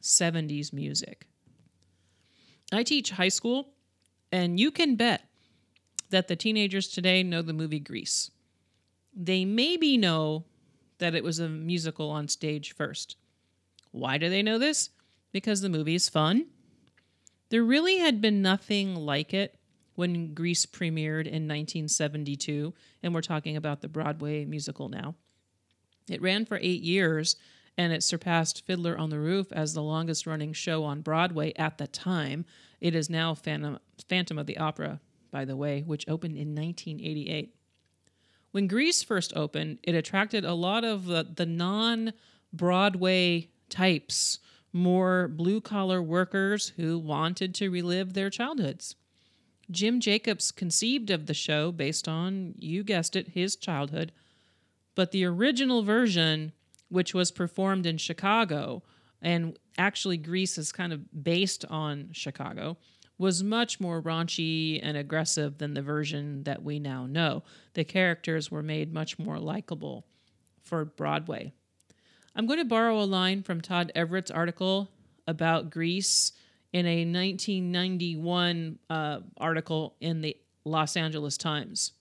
70s 0.00 0.72
music. 0.72 1.26
I 2.72 2.84
teach 2.84 3.10
high 3.10 3.28
school, 3.28 3.70
and 4.30 4.60
you 4.60 4.70
can 4.70 4.94
bet 4.94 5.24
that 6.10 6.28
the 6.28 6.36
teenagers 6.36 6.86
today 6.86 7.24
know 7.24 7.42
the 7.42 7.52
movie 7.52 7.80
Grease. 7.80 8.30
They 9.12 9.44
maybe 9.44 9.96
know 9.96 10.44
that 10.98 11.16
it 11.16 11.24
was 11.24 11.40
a 11.40 11.48
musical 11.48 12.08
on 12.08 12.28
stage 12.28 12.72
first. 12.76 13.16
Why 13.90 14.16
do 14.16 14.30
they 14.30 14.44
know 14.44 14.58
this? 14.58 14.90
Because 15.32 15.60
the 15.60 15.68
movie 15.68 15.96
is 15.96 16.08
fun. 16.08 16.46
There 17.48 17.64
really 17.64 17.98
had 17.98 18.20
been 18.20 18.42
nothing 18.42 18.94
like 18.94 19.34
it 19.34 19.56
when 19.94 20.34
Grease 20.34 20.66
premiered 20.66 21.26
in 21.26 21.46
1972, 21.46 22.74
and 23.02 23.14
we're 23.14 23.20
talking 23.20 23.56
about 23.56 23.80
the 23.80 23.88
Broadway 23.88 24.44
musical 24.44 24.88
now. 24.88 25.14
It 26.08 26.22
ran 26.22 26.44
for 26.44 26.58
eight 26.60 26.82
years 26.82 27.36
and 27.78 27.92
it 27.92 28.02
surpassed 28.02 28.66
Fiddler 28.66 28.98
on 28.98 29.10
the 29.10 29.18
Roof 29.18 29.50
as 29.52 29.72
the 29.72 29.82
longest 29.82 30.26
running 30.26 30.52
show 30.52 30.84
on 30.84 31.00
Broadway 31.00 31.52
at 31.56 31.78
the 31.78 31.86
time. 31.86 32.44
It 32.80 32.94
is 32.94 33.08
now 33.08 33.34
Phantom, 33.34 33.78
Phantom 34.08 34.38
of 34.38 34.46
the 34.46 34.58
Opera, 34.58 35.00
by 35.30 35.44
the 35.44 35.56
way, 35.56 35.82
which 35.86 36.08
opened 36.08 36.36
in 36.36 36.54
1988. 36.54 37.54
When 38.50 38.66
Grease 38.66 39.02
first 39.02 39.32
opened, 39.36 39.78
it 39.82 39.94
attracted 39.94 40.44
a 40.44 40.54
lot 40.54 40.84
of 40.84 41.06
the, 41.06 41.26
the 41.34 41.46
non 41.46 42.12
Broadway 42.52 43.48
types, 43.68 44.40
more 44.72 45.28
blue 45.28 45.60
collar 45.60 46.02
workers 46.02 46.72
who 46.76 46.98
wanted 46.98 47.54
to 47.54 47.70
relive 47.70 48.12
their 48.12 48.28
childhoods. 48.28 48.96
Jim 49.70 50.00
Jacobs 50.00 50.50
conceived 50.50 51.10
of 51.10 51.26
the 51.26 51.34
show 51.34 51.70
based 51.72 52.08
on, 52.08 52.54
you 52.58 52.82
guessed 52.82 53.16
it, 53.16 53.28
his 53.28 53.56
childhood, 53.56 54.12
but 54.94 55.12
the 55.12 55.24
original 55.24 55.82
version, 55.82 56.52
which 56.88 57.14
was 57.14 57.30
performed 57.30 57.86
in 57.86 57.96
Chicago, 57.96 58.82
and 59.22 59.58
actually 59.78 60.16
Grease 60.16 60.58
is 60.58 60.72
kind 60.72 60.92
of 60.92 61.22
based 61.22 61.64
on 61.66 62.10
Chicago, 62.12 62.76
was 63.18 63.42
much 63.42 63.78
more 63.78 64.02
raunchy 64.02 64.80
and 64.82 64.96
aggressive 64.96 65.58
than 65.58 65.74
the 65.74 65.82
version 65.82 66.42
that 66.44 66.62
we 66.62 66.78
now 66.78 67.04
know. 67.06 67.42
The 67.74 67.84
characters 67.84 68.50
were 68.50 68.62
made 68.62 68.94
much 68.94 69.18
more 69.18 69.38
likable 69.38 70.06
for 70.64 70.86
Broadway. 70.86 71.52
I'm 72.34 72.46
going 72.46 72.58
to 72.60 72.64
borrow 72.64 72.98
a 72.98 73.04
line 73.04 73.42
from 73.42 73.60
Todd 73.60 73.92
Everett's 73.94 74.30
article 74.30 74.90
about 75.26 75.70
Grease 75.70 76.32
in 76.72 76.86
a 76.86 77.04
1991 77.04 78.78
uh, 78.88 79.20
article 79.36 79.96
in 80.00 80.20
the 80.20 80.36
Los 80.64 80.96
Angeles 80.96 81.36
Times. 81.36 81.92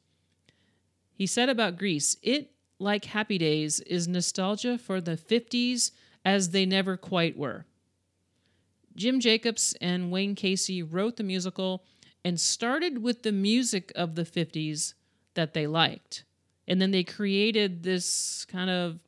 He 1.14 1.26
said 1.26 1.50
about 1.50 1.78
Grease, 1.78 2.16
it, 2.22 2.52
like 2.78 3.06
Happy 3.06 3.38
Days, 3.38 3.80
is 3.82 4.08
nostalgia 4.08 4.78
for 4.78 5.02
the 5.02 5.18
50s 5.18 5.92
as 6.24 6.52
they 6.52 6.66
never 6.66 6.96
quite 6.98 7.38
were. 7.38 7.66
Jim 8.96 9.20
Jacobs 9.20 9.76
and 9.82 10.12
Warren 10.12 10.36
Casey 10.36 10.84
wrote 10.84 11.18
the 11.18 11.24
musical 11.24 11.84
and 12.24 12.40
started 12.40 13.02
with 13.02 13.24
the 13.24 13.32
music 13.32 13.92
of 13.96 14.16
the 14.16 14.24
50s 14.24 14.94
that 15.34 15.54
they 15.54 15.68
liked. 15.68 16.24
And 16.68 16.82
then 16.82 16.92
they 16.92 17.04
created 17.04 17.84
this 17.84 18.46
kind 18.46 18.70
of, 18.70 19.00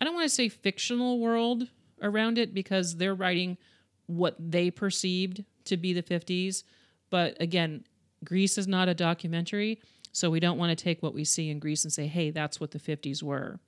I 0.00 0.04
don't 0.04 0.14
want 0.14 0.28
to 0.28 0.34
say 0.34 0.48
fictional 0.48 1.18
world 1.18 1.68
around 2.00 2.38
it 2.38 2.54
because 2.54 2.96
they're 2.96 3.14
writing 3.14 3.58
what 4.06 4.36
they 4.38 4.70
perceived 4.70 5.44
to 5.64 5.76
be 5.76 5.92
the 5.92 6.02
50s. 6.02 6.64
But 7.10 7.36
again, 7.40 7.84
Grease 8.24 8.58
is 8.58 8.68
not 8.68 8.88
a 8.88 8.94
documentary, 8.94 9.80
so 10.12 10.30
we 10.30 10.40
don't 10.40 10.58
want 10.58 10.76
to 10.76 10.84
take 10.84 11.02
what 11.02 11.14
we 11.14 11.24
see 11.24 11.50
in 11.50 11.58
Grease 11.58 11.84
and 11.84 11.92
say, 11.92 12.06
hey, 12.06 12.30
that's 12.30 12.60
what 12.60 12.70
the 12.70 12.78
50s 12.78 13.22
were. 13.22 13.58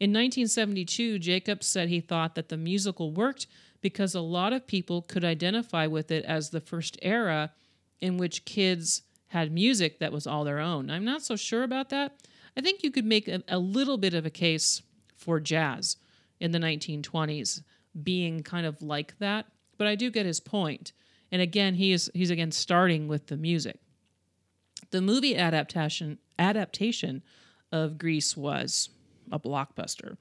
In 0.00 0.10
1972, 0.10 1.18
Jacobs 1.18 1.66
said 1.66 1.88
he 1.88 2.00
thought 2.00 2.34
that 2.34 2.48
the 2.48 2.56
musical 2.56 3.12
worked 3.12 3.46
because 3.80 4.14
a 4.14 4.20
lot 4.20 4.52
of 4.52 4.66
people 4.66 5.02
could 5.02 5.24
identify 5.24 5.86
with 5.86 6.10
it 6.10 6.24
as 6.24 6.50
the 6.50 6.60
first 6.60 6.98
era 7.02 7.52
in 8.00 8.16
which 8.16 8.44
kids 8.44 9.02
had 9.28 9.52
music 9.52 9.98
that 9.98 10.12
was 10.12 10.26
all 10.26 10.44
their 10.44 10.58
own. 10.58 10.90
I'm 10.90 11.04
not 11.04 11.22
so 11.22 11.36
sure 11.36 11.62
about 11.62 11.88
that. 11.90 12.16
I 12.56 12.60
think 12.60 12.82
you 12.82 12.90
could 12.90 13.04
make 13.04 13.28
a, 13.28 13.42
a 13.48 13.58
little 13.58 13.96
bit 13.96 14.12
of 14.12 14.26
a 14.26 14.30
case 14.30 14.82
for 15.16 15.40
jazz 15.40 15.96
in 16.40 16.50
the 16.50 16.58
1920s 16.58 17.62
being 18.00 18.42
kind 18.42 18.66
of 18.66 18.80
like 18.82 19.18
that, 19.18 19.46
but 19.78 19.86
I 19.86 19.94
do 19.94 20.10
get 20.10 20.26
his 20.26 20.40
point. 20.40 20.92
And 21.30 21.40
again, 21.42 21.74
he 21.74 21.92
is 21.92 22.10
he's 22.14 22.30
again 22.30 22.52
starting 22.52 23.08
with 23.08 23.26
the 23.26 23.36
music. 23.36 23.78
The 24.90 25.00
movie 25.00 25.36
adaptation 25.36 26.18
adaptation 26.38 27.22
of 27.70 27.98
Grease 27.98 28.36
was 28.36 28.90
a 29.30 29.38
blockbuster. 29.38 30.16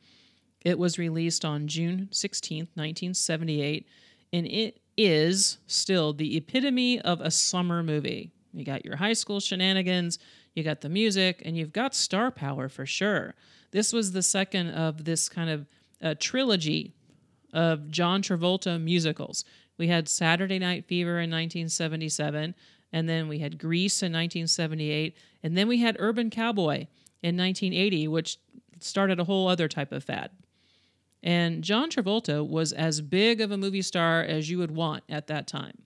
It 0.63 0.77
was 0.77 0.99
released 0.99 1.43
on 1.43 1.67
June 1.67 2.07
16th, 2.11 2.69
1978, 2.75 3.87
and 4.31 4.47
it 4.47 4.79
is 4.95 5.57
still 5.67 6.13
the 6.13 6.37
epitome 6.37 7.01
of 7.01 7.19
a 7.19 7.31
summer 7.31 7.81
movie. 7.81 8.31
You 8.53 8.63
got 8.63 8.85
your 8.85 8.97
high 8.97 9.13
school 9.13 9.39
shenanigans, 9.39 10.19
you 10.53 10.63
got 10.63 10.81
the 10.81 10.89
music, 10.89 11.41
and 11.43 11.57
you've 11.57 11.73
got 11.73 11.95
star 11.95 12.29
power 12.31 12.69
for 12.69 12.85
sure. 12.85 13.33
This 13.71 13.91
was 13.91 14.11
the 14.11 14.21
second 14.21 14.69
of 14.69 15.05
this 15.05 15.29
kind 15.29 15.49
of 15.49 15.65
uh, 16.01 16.15
trilogy 16.19 16.93
of 17.53 17.89
John 17.89 18.21
Travolta 18.21 18.81
musicals. 18.81 19.45
We 19.77 19.87
had 19.87 20.07
Saturday 20.07 20.59
Night 20.59 20.85
Fever 20.85 21.19
in 21.19 21.31
1977, 21.31 22.55
and 22.93 23.09
then 23.09 23.27
we 23.27 23.39
had 23.39 23.57
Grease 23.57 24.01
in 24.01 24.11
1978, 24.11 25.15
and 25.43 25.57
then 25.57 25.67
we 25.67 25.79
had 25.79 25.95
Urban 25.99 26.29
Cowboy 26.29 26.87
in 27.21 27.37
1980, 27.37 28.07
which 28.07 28.37
started 28.79 29.19
a 29.19 29.23
whole 29.23 29.47
other 29.47 29.67
type 29.67 29.91
of 29.91 30.03
fad. 30.03 30.31
And 31.23 31.63
John 31.63 31.89
Travolta 31.89 32.47
was 32.47 32.73
as 32.73 33.01
big 33.01 33.41
of 33.41 33.51
a 33.51 33.57
movie 33.57 33.81
star 33.81 34.21
as 34.23 34.49
you 34.49 34.57
would 34.57 34.71
want 34.71 35.03
at 35.07 35.27
that 35.27 35.47
time. 35.47 35.83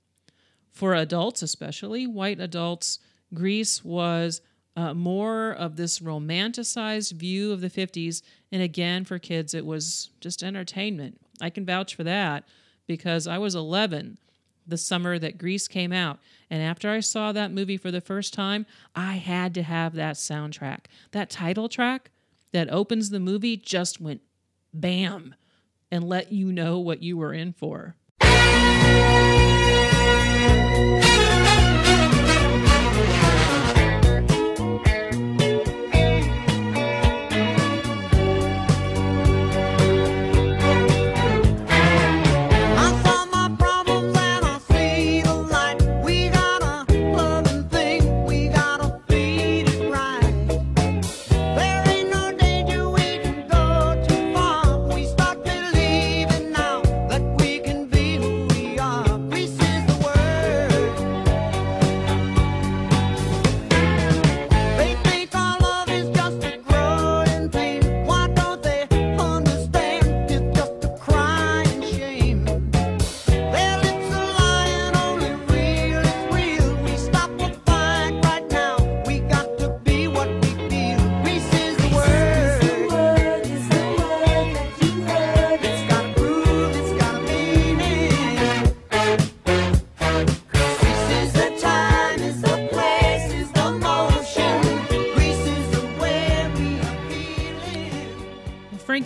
For 0.71 0.93
adults, 0.93 1.41
especially 1.41 2.07
white 2.07 2.39
adults, 2.39 2.99
Grease 3.33 3.83
was 3.83 4.41
uh, 4.75 4.93
more 4.93 5.51
of 5.51 5.75
this 5.75 5.99
romanticized 5.99 7.13
view 7.13 7.51
of 7.51 7.61
the 7.61 7.69
50s. 7.69 8.21
And 8.51 8.61
again, 8.61 9.05
for 9.05 9.19
kids, 9.19 9.53
it 9.53 9.65
was 9.65 10.09
just 10.19 10.43
entertainment. 10.43 11.21
I 11.41 11.49
can 11.49 11.65
vouch 11.65 11.95
for 11.95 12.03
that 12.03 12.45
because 12.87 13.27
I 13.27 13.37
was 13.37 13.55
11 13.55 14.17
the 14.67 14.77
summer 14.77 15.19
that 15.19 15.37
Grease 15.37 15.67
came 15.67 15.91
out. 15.91 16.19
And 16.49 16.61
after 16.61 16.89
I 16.89 16.99
saw 16.99 17.31
that 17.31 17.51
movie 17.51 17.77
for 17.77 17.91
the 17.91 18.01
first 18.01 18.33
time, 18.33 18.65
I 18.95 19.13
had 19.13 19.53
to 19.55 19.63
have 19.63 19.93
that 19.93 20.15
soundtrack. 20.15 20.85
That 21.11 21.29
title 21.29 21.69
track 21.69 22.11
that 22.51 22.71
opens 22.71 23.09
the 23.09 23.19
movie 23.19 23.57
just 23.57 24.01
went 24.01 24.21
bam 24.73 25.35
and 25.91 26.03
let 26.03 26.31
you 26.31 26.51
know 26.51 26.79
what 26.79 27.03
you 27.03 27.17
were 27.17 27.33
in 27.33 27.53
for. 27.53 27.95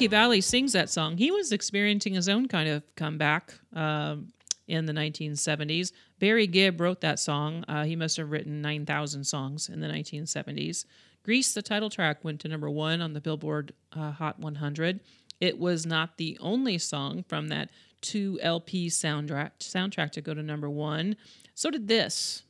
Valli 0.10 0.41
sings 0.41 0.74
that 0.74 0.89
song. 0.89 1.17
He 1.17 1.30
was 1.30 1.52
experiencing 1.52 2.15
his 2.15 2.28
own 2.28 2.48
kind 2.48 2.67
of 2.67 2.84
comeback 2.95 3.54
um, 3.74 4.34
in 4.67 4.86
the 4.86 4.93
1970s. 4.93 5.91
Barry 6.17 6.48
Gibb 6.48 6.82
wrote 6.82 7.02
that 7.02 7.19
song. 7.19 7.63
Uh, 7.67 7.84
he 7.84 7.95
must 7.95 8.17
have 8.17 8.32
written 8.32 8.60
9,000 8.62 9.24
songs 9.24 9.69
in 9.69 9.82
the 9.82 9.88
1970s. 9.88 10.86
Grease, 11.24 11.54
the 11.54 11.62
title 11.62 11.91
track, 11.91 12.24
went 12.24 12.39
to 12.41 12.48
number 12.48 12.69
one 12.69 13.02
on 13.02 13.13
the 13.13 13.22
Billboard 13.22 13.74
uh, 13.93 14.12
Hot 14.12 14.39
100. 14.39 15.00
It 15.39 15.60
was 15.60 15.86
not 15.86 16.17
the 16.17 16.38
only 16.41 16.80
song 16.80 17.24
from 17.28 17.50
that 17.50 17.69
two 18.02 18.39
LP 18.41 18.88
soundtrack 18.88 19.52
soundtrack 19.60 20.12
to 20.12 20.22
go 20.22 20.34
to 20.34 20.41
number 20.41 20.69
one. 20.69 21.17
So 21.54 21.69
did 21.69 21.88
this. 21.88 22.43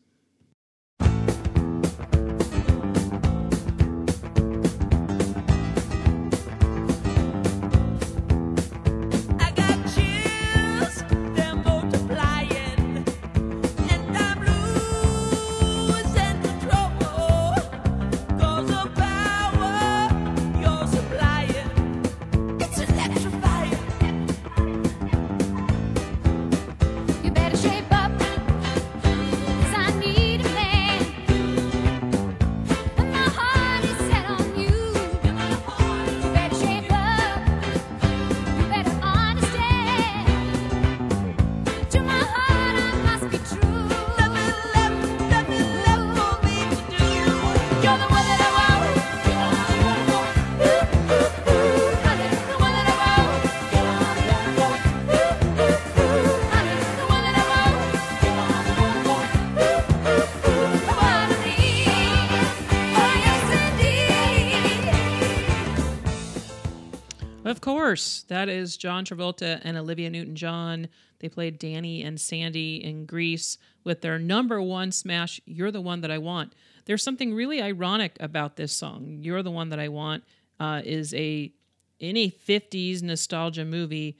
Course, 67.89 68.23
that 68.27 68.49
is 68.49 68.77
John 68.77 69.03
Travolta 69.03 69.59
and 69.63 69.75
Olivia 69.75 70.11
Newton 70.11 70.35
John. 70.35 70.89
They 71.21 71.27
played 71.27 71.57
Danny 71.57 72.03
and 72.03 72.21
Sandy 72.21 72.83
in 72.83 73.07
Grease 73.07 73.57
with 73.83 74.01
their 74.01 74.19
number 74.19 74.61
one 74.61 74.91
smash, 74.91 75.41
You're 75.47 75.71
the 75.71 75.81
One 75.81 76.01
That 76.01 76.11
I 76.11 76.19
Want. 76.19 76.53
There's 76.85 77.01
something 77.01 77.33
really 77.33 77.63
ironic 77.63 78.15
about 78.19 78.57
this 78.57 78.73
song. 78.73 79.17
You're 79.21 79.41
the 79.41 79.49
One 79.49 79.69
That 79.69 79.79
I 79.79 79.87
Want 79.87 80.23
uh, 80.59 80.83
is 80.85 81.15
a 81.15 81.51
in 81.99 82.15
a 82.15 82.29
50s 82.29 83.01
nostalgia 83.01 83.65
movie, 83.65 84.19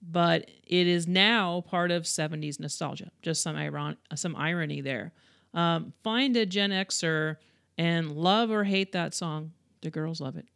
but 0.00 0.50
it 0.66 0.86
is 0.86 1.06
now 1.06 1.60
part 1.60 1.90
of 1.90 2.04
70s 2.04 2.58
nostalgia. 2.58 3.10
Just 3.20 3.42
some 3.42 3.54
iron- 3.54 3.98
some 4.14 4.34
irony 4.34 4.80
there. 4.80 5.12
Um, 5.52 5.92
find 6.02 6.34
a 6.38 6.46
Gen 6.46 6.70
Xer 6.70 7.36
and 7.76 8.12
love 8.12 8.50
or 8.50 8.64
hate 8.64 8.92
that 8.92 9.12
song. 9.12 9.52
The 9.82 9.90
girls 9.90 10.22
love 10.22 10.38
it. 10.38 10.46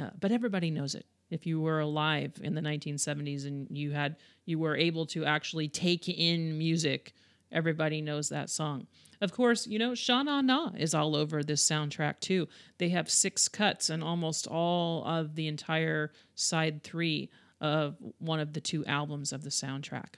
Uh, 0.00 0.12
but 0.18 0.32
everybody 0.32 0.70
knows 0.70 0.94
it. 0.94 1.04
If 1.30 1.46
you 1.46 1.60
were 1.60 1.80
alive 1.80 2.34
in 2.42 2.54
the 2.54 2.60
1970s 2.60 3.46
and 3.46 3.66
you 3.70 3.92
had 3.92 4.16
you 4.44 4.58
were 4.58 4.76
able 4.76 5.06
to 5.06 5.24
actually 5.24 5.68
take 5.68 6.08
in 6.08 6.56
music, 6.56 7.12
everybody 7.50 8.00
knows 8.00 8.28
that 8.28 8.50
song. 8.50 8.86
Of 9.20 9.32
course, 9.32 9.66
you 9.66 9.78
know 9.78 9.94
Sha 9.94 10.22
Na 10.22 10.40
Na 10.40 10.70
is 10.76 10.94
all 10.94 11.16
over 11.16 11.42
this 11.42 11.66
soundtrack 11.66 12.20
too. 12.20 12.48
They 12.78 12.90
have 12.90 13.10
six 13.10 13.48
cuts 13.48 13.90
and 13.90 14.04
almost 14.04 14.46
all 14.46 15.04
of 15.04 15.34
the 15.34 15.48
entire 15.48 16.12
side 16.34 16.82
three 16.82 17.30
of 17.60 17.96
one 18.18 18.40
of 18.40 18.52
the 18.52 18.60
two 18.60 18.84
albums 18.84 19.32
of 19.32 19.42
the 19.42 19.50
soundtrack. 19.50 20.16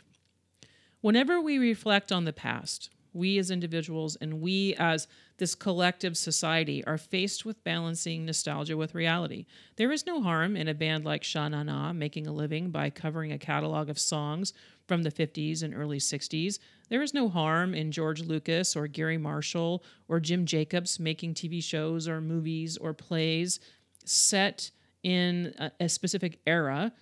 Whenever 1.01 1.41
we 1.41 1.59
reflect 1.59 2.11
on 2.11 2.25
the 2.25 2.33
past, 2.33 2.91
we 3.13 3.39
as 3.39 3.51
individuals 3.51 4.17
and 4.17 4.41
we 4.41 4.75
as 4.75 5.07
this 5.39 5.55
collective 5.55 6.17
society 6.17 6.85
are 6.85 6.99
faced 6.99 7.45
with 7.45 7.63
balancing 7.65 8.27
nostalgia 8.27 8.77
with 8.77 8.95
reality. 8.95 9.47
There 9.77 9.93
is 9.93 10.07
no 10.07 10.21
harm 10.21 10.57
in 10.57 10.69
a 10.69 10.75
band 10.75 11.05
like 11.05 11.25
Sha 11.25 11.49
Na 11.49 11.63
Na 11.63 11.93
making 11.93 12.27
a 12.27 12.33
living 12.33 12.71
by 12.71 12.91
covering 12.91 13.33
a 13.33 13.39
catalog 13.39 13.89
of 13.89 13.99
songs 13.99 14.53
from 14.87 15.03
the 15.03 15.11
50s 15.11 15.63
and 15.63 15.75
early 15.75 15.99
60s. 15.99 16.59
There 16.89 17.03
is 17.03 17.15
no 17.15 17.29
harm 17.29 17.75
in 17.75 17.93
George 17.93 18.21
Lucas 18.21 18.75
or 18.75 18.89
Garry 18.89 19.19
Marshall 19.19 19.85
or 20.09 20.19
Jim 20.21 20.45
Jacobs 20.45 20.99
making 20.99 21.35
TV 21.35 21.63
shows 21.63 22.09
or 22.09 22.21
movies 22.21 22.77
or 22.77 22.93
plays 22.93 23.61
set 24.05 24.71
in 25.03 25.55
a, 25.59 25.71
a 25.81 25.89
specific 25.89 26.41
era 26.47 26.93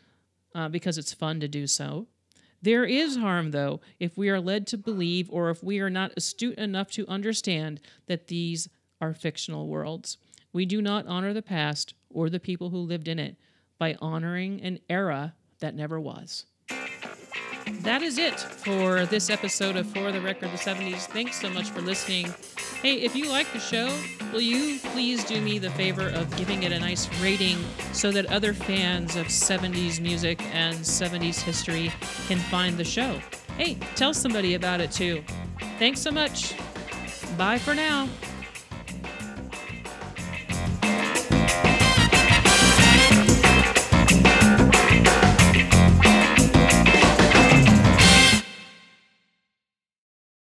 uh, 0.55 0.69
because 0.69 0.99
it's 0.99 1.13
fun 1.15 1.41
to 1.41 1.49
do 1.49 1.67
so. 1.67 2.07
There 2.67 2.85
is 2.85 3.15
harm, 3.15 3.53
though, 3.53 3.81
if 4.01 4.19
we 4.19 4.29
are 4.29 4.41
led 4.41 4.67
to 4.67 4.77
believe 4.77 5.31
or 5.31 5.51
if 5.51 5.63
we 5.63 5.79
are 5.79 5.89
not 5.89 6.11
astute 6.17 6.59
enough 6.59 6.91
to 6.91 7.07
understand 7.07 7.81
that 8.07 8.27
these 8.27 8.69
are 9.01 9.15
fictional 9.15 9.69
worlds. 9.69 10.19
We 10.53 10.67
do 10.67 10.83
not 10.83 11.07
honor 11.07 11.33
the 11.33 11.43
past 11.43 11.95
or 12.11 12.29
the 12.29 12.41
people 12.41 12.71
who 12.71 12.79
lived 12.79 13.07
in 13.07 13.21
it 13.21 13.37
by 13.79 13.97
honoring 14.01 14.61
an 14.63 14.81
era 14.91 15.37
that 15.61 15.77
never 15.77 16.01
was. 16.01 16.47
That 17.67 18.03
is 18.03 18.19
it 18.19 18.39
for 18.39 19.07
this 19.07 19.29
episode 19.29 19.77
of 19.77 19.87
For 19.89 20.13
the 20.13 20.21
Record 20.21 20.51
the 20.51 20.57
70s. 20.57 21.07
Thanks 21.07 21.41
so 21.41 21.51
much 21.51 21.71
for 21.71 21.81
listening. 21.81 22.33
Hey, 22.81 23.01
if 23.01 23.17
you 23.17 23.29
like 23.29 23.53
the 23.53 23.59
show, 23.59 23.93
will 24.33 24.41
you 24.41 24.79
please 24.79 25.25
do 25.25 25.41
me 25.41 25.59
the 25.59 25.71
favor 25.71 26.09
of 26.09 26.35
giving 26.37 26.63
it 26.63 26.73
a 26.73 26.79
nice 26.79 27.09
rating 27.21 27.59
so 27.93 28.13
that 28.13 28.27
other 28.27 28.53
fans 28.53 29.17
of 29.17 29.27
70s 29.27 30.01
music 30.01 30.43
and 30.55 30.77
70s 30.77 31.41
history 31.41 31.93
can 32.29 32.39
find 32.39 32.77
the 32.77 32.85
show? 32.85 33.21
Hey, 33.57 33.79
tell 33.95 34.15
somebody 34.15 34.55
about 34.55 34.81
it 34.81 34.93
too. 34.93 35.25
Thanks 35.79 36.01
so 36.01 36.11
much. 36.11 36.55
Bye 37.37 37.59
for 37.59 37.75
now. 37.75 38.09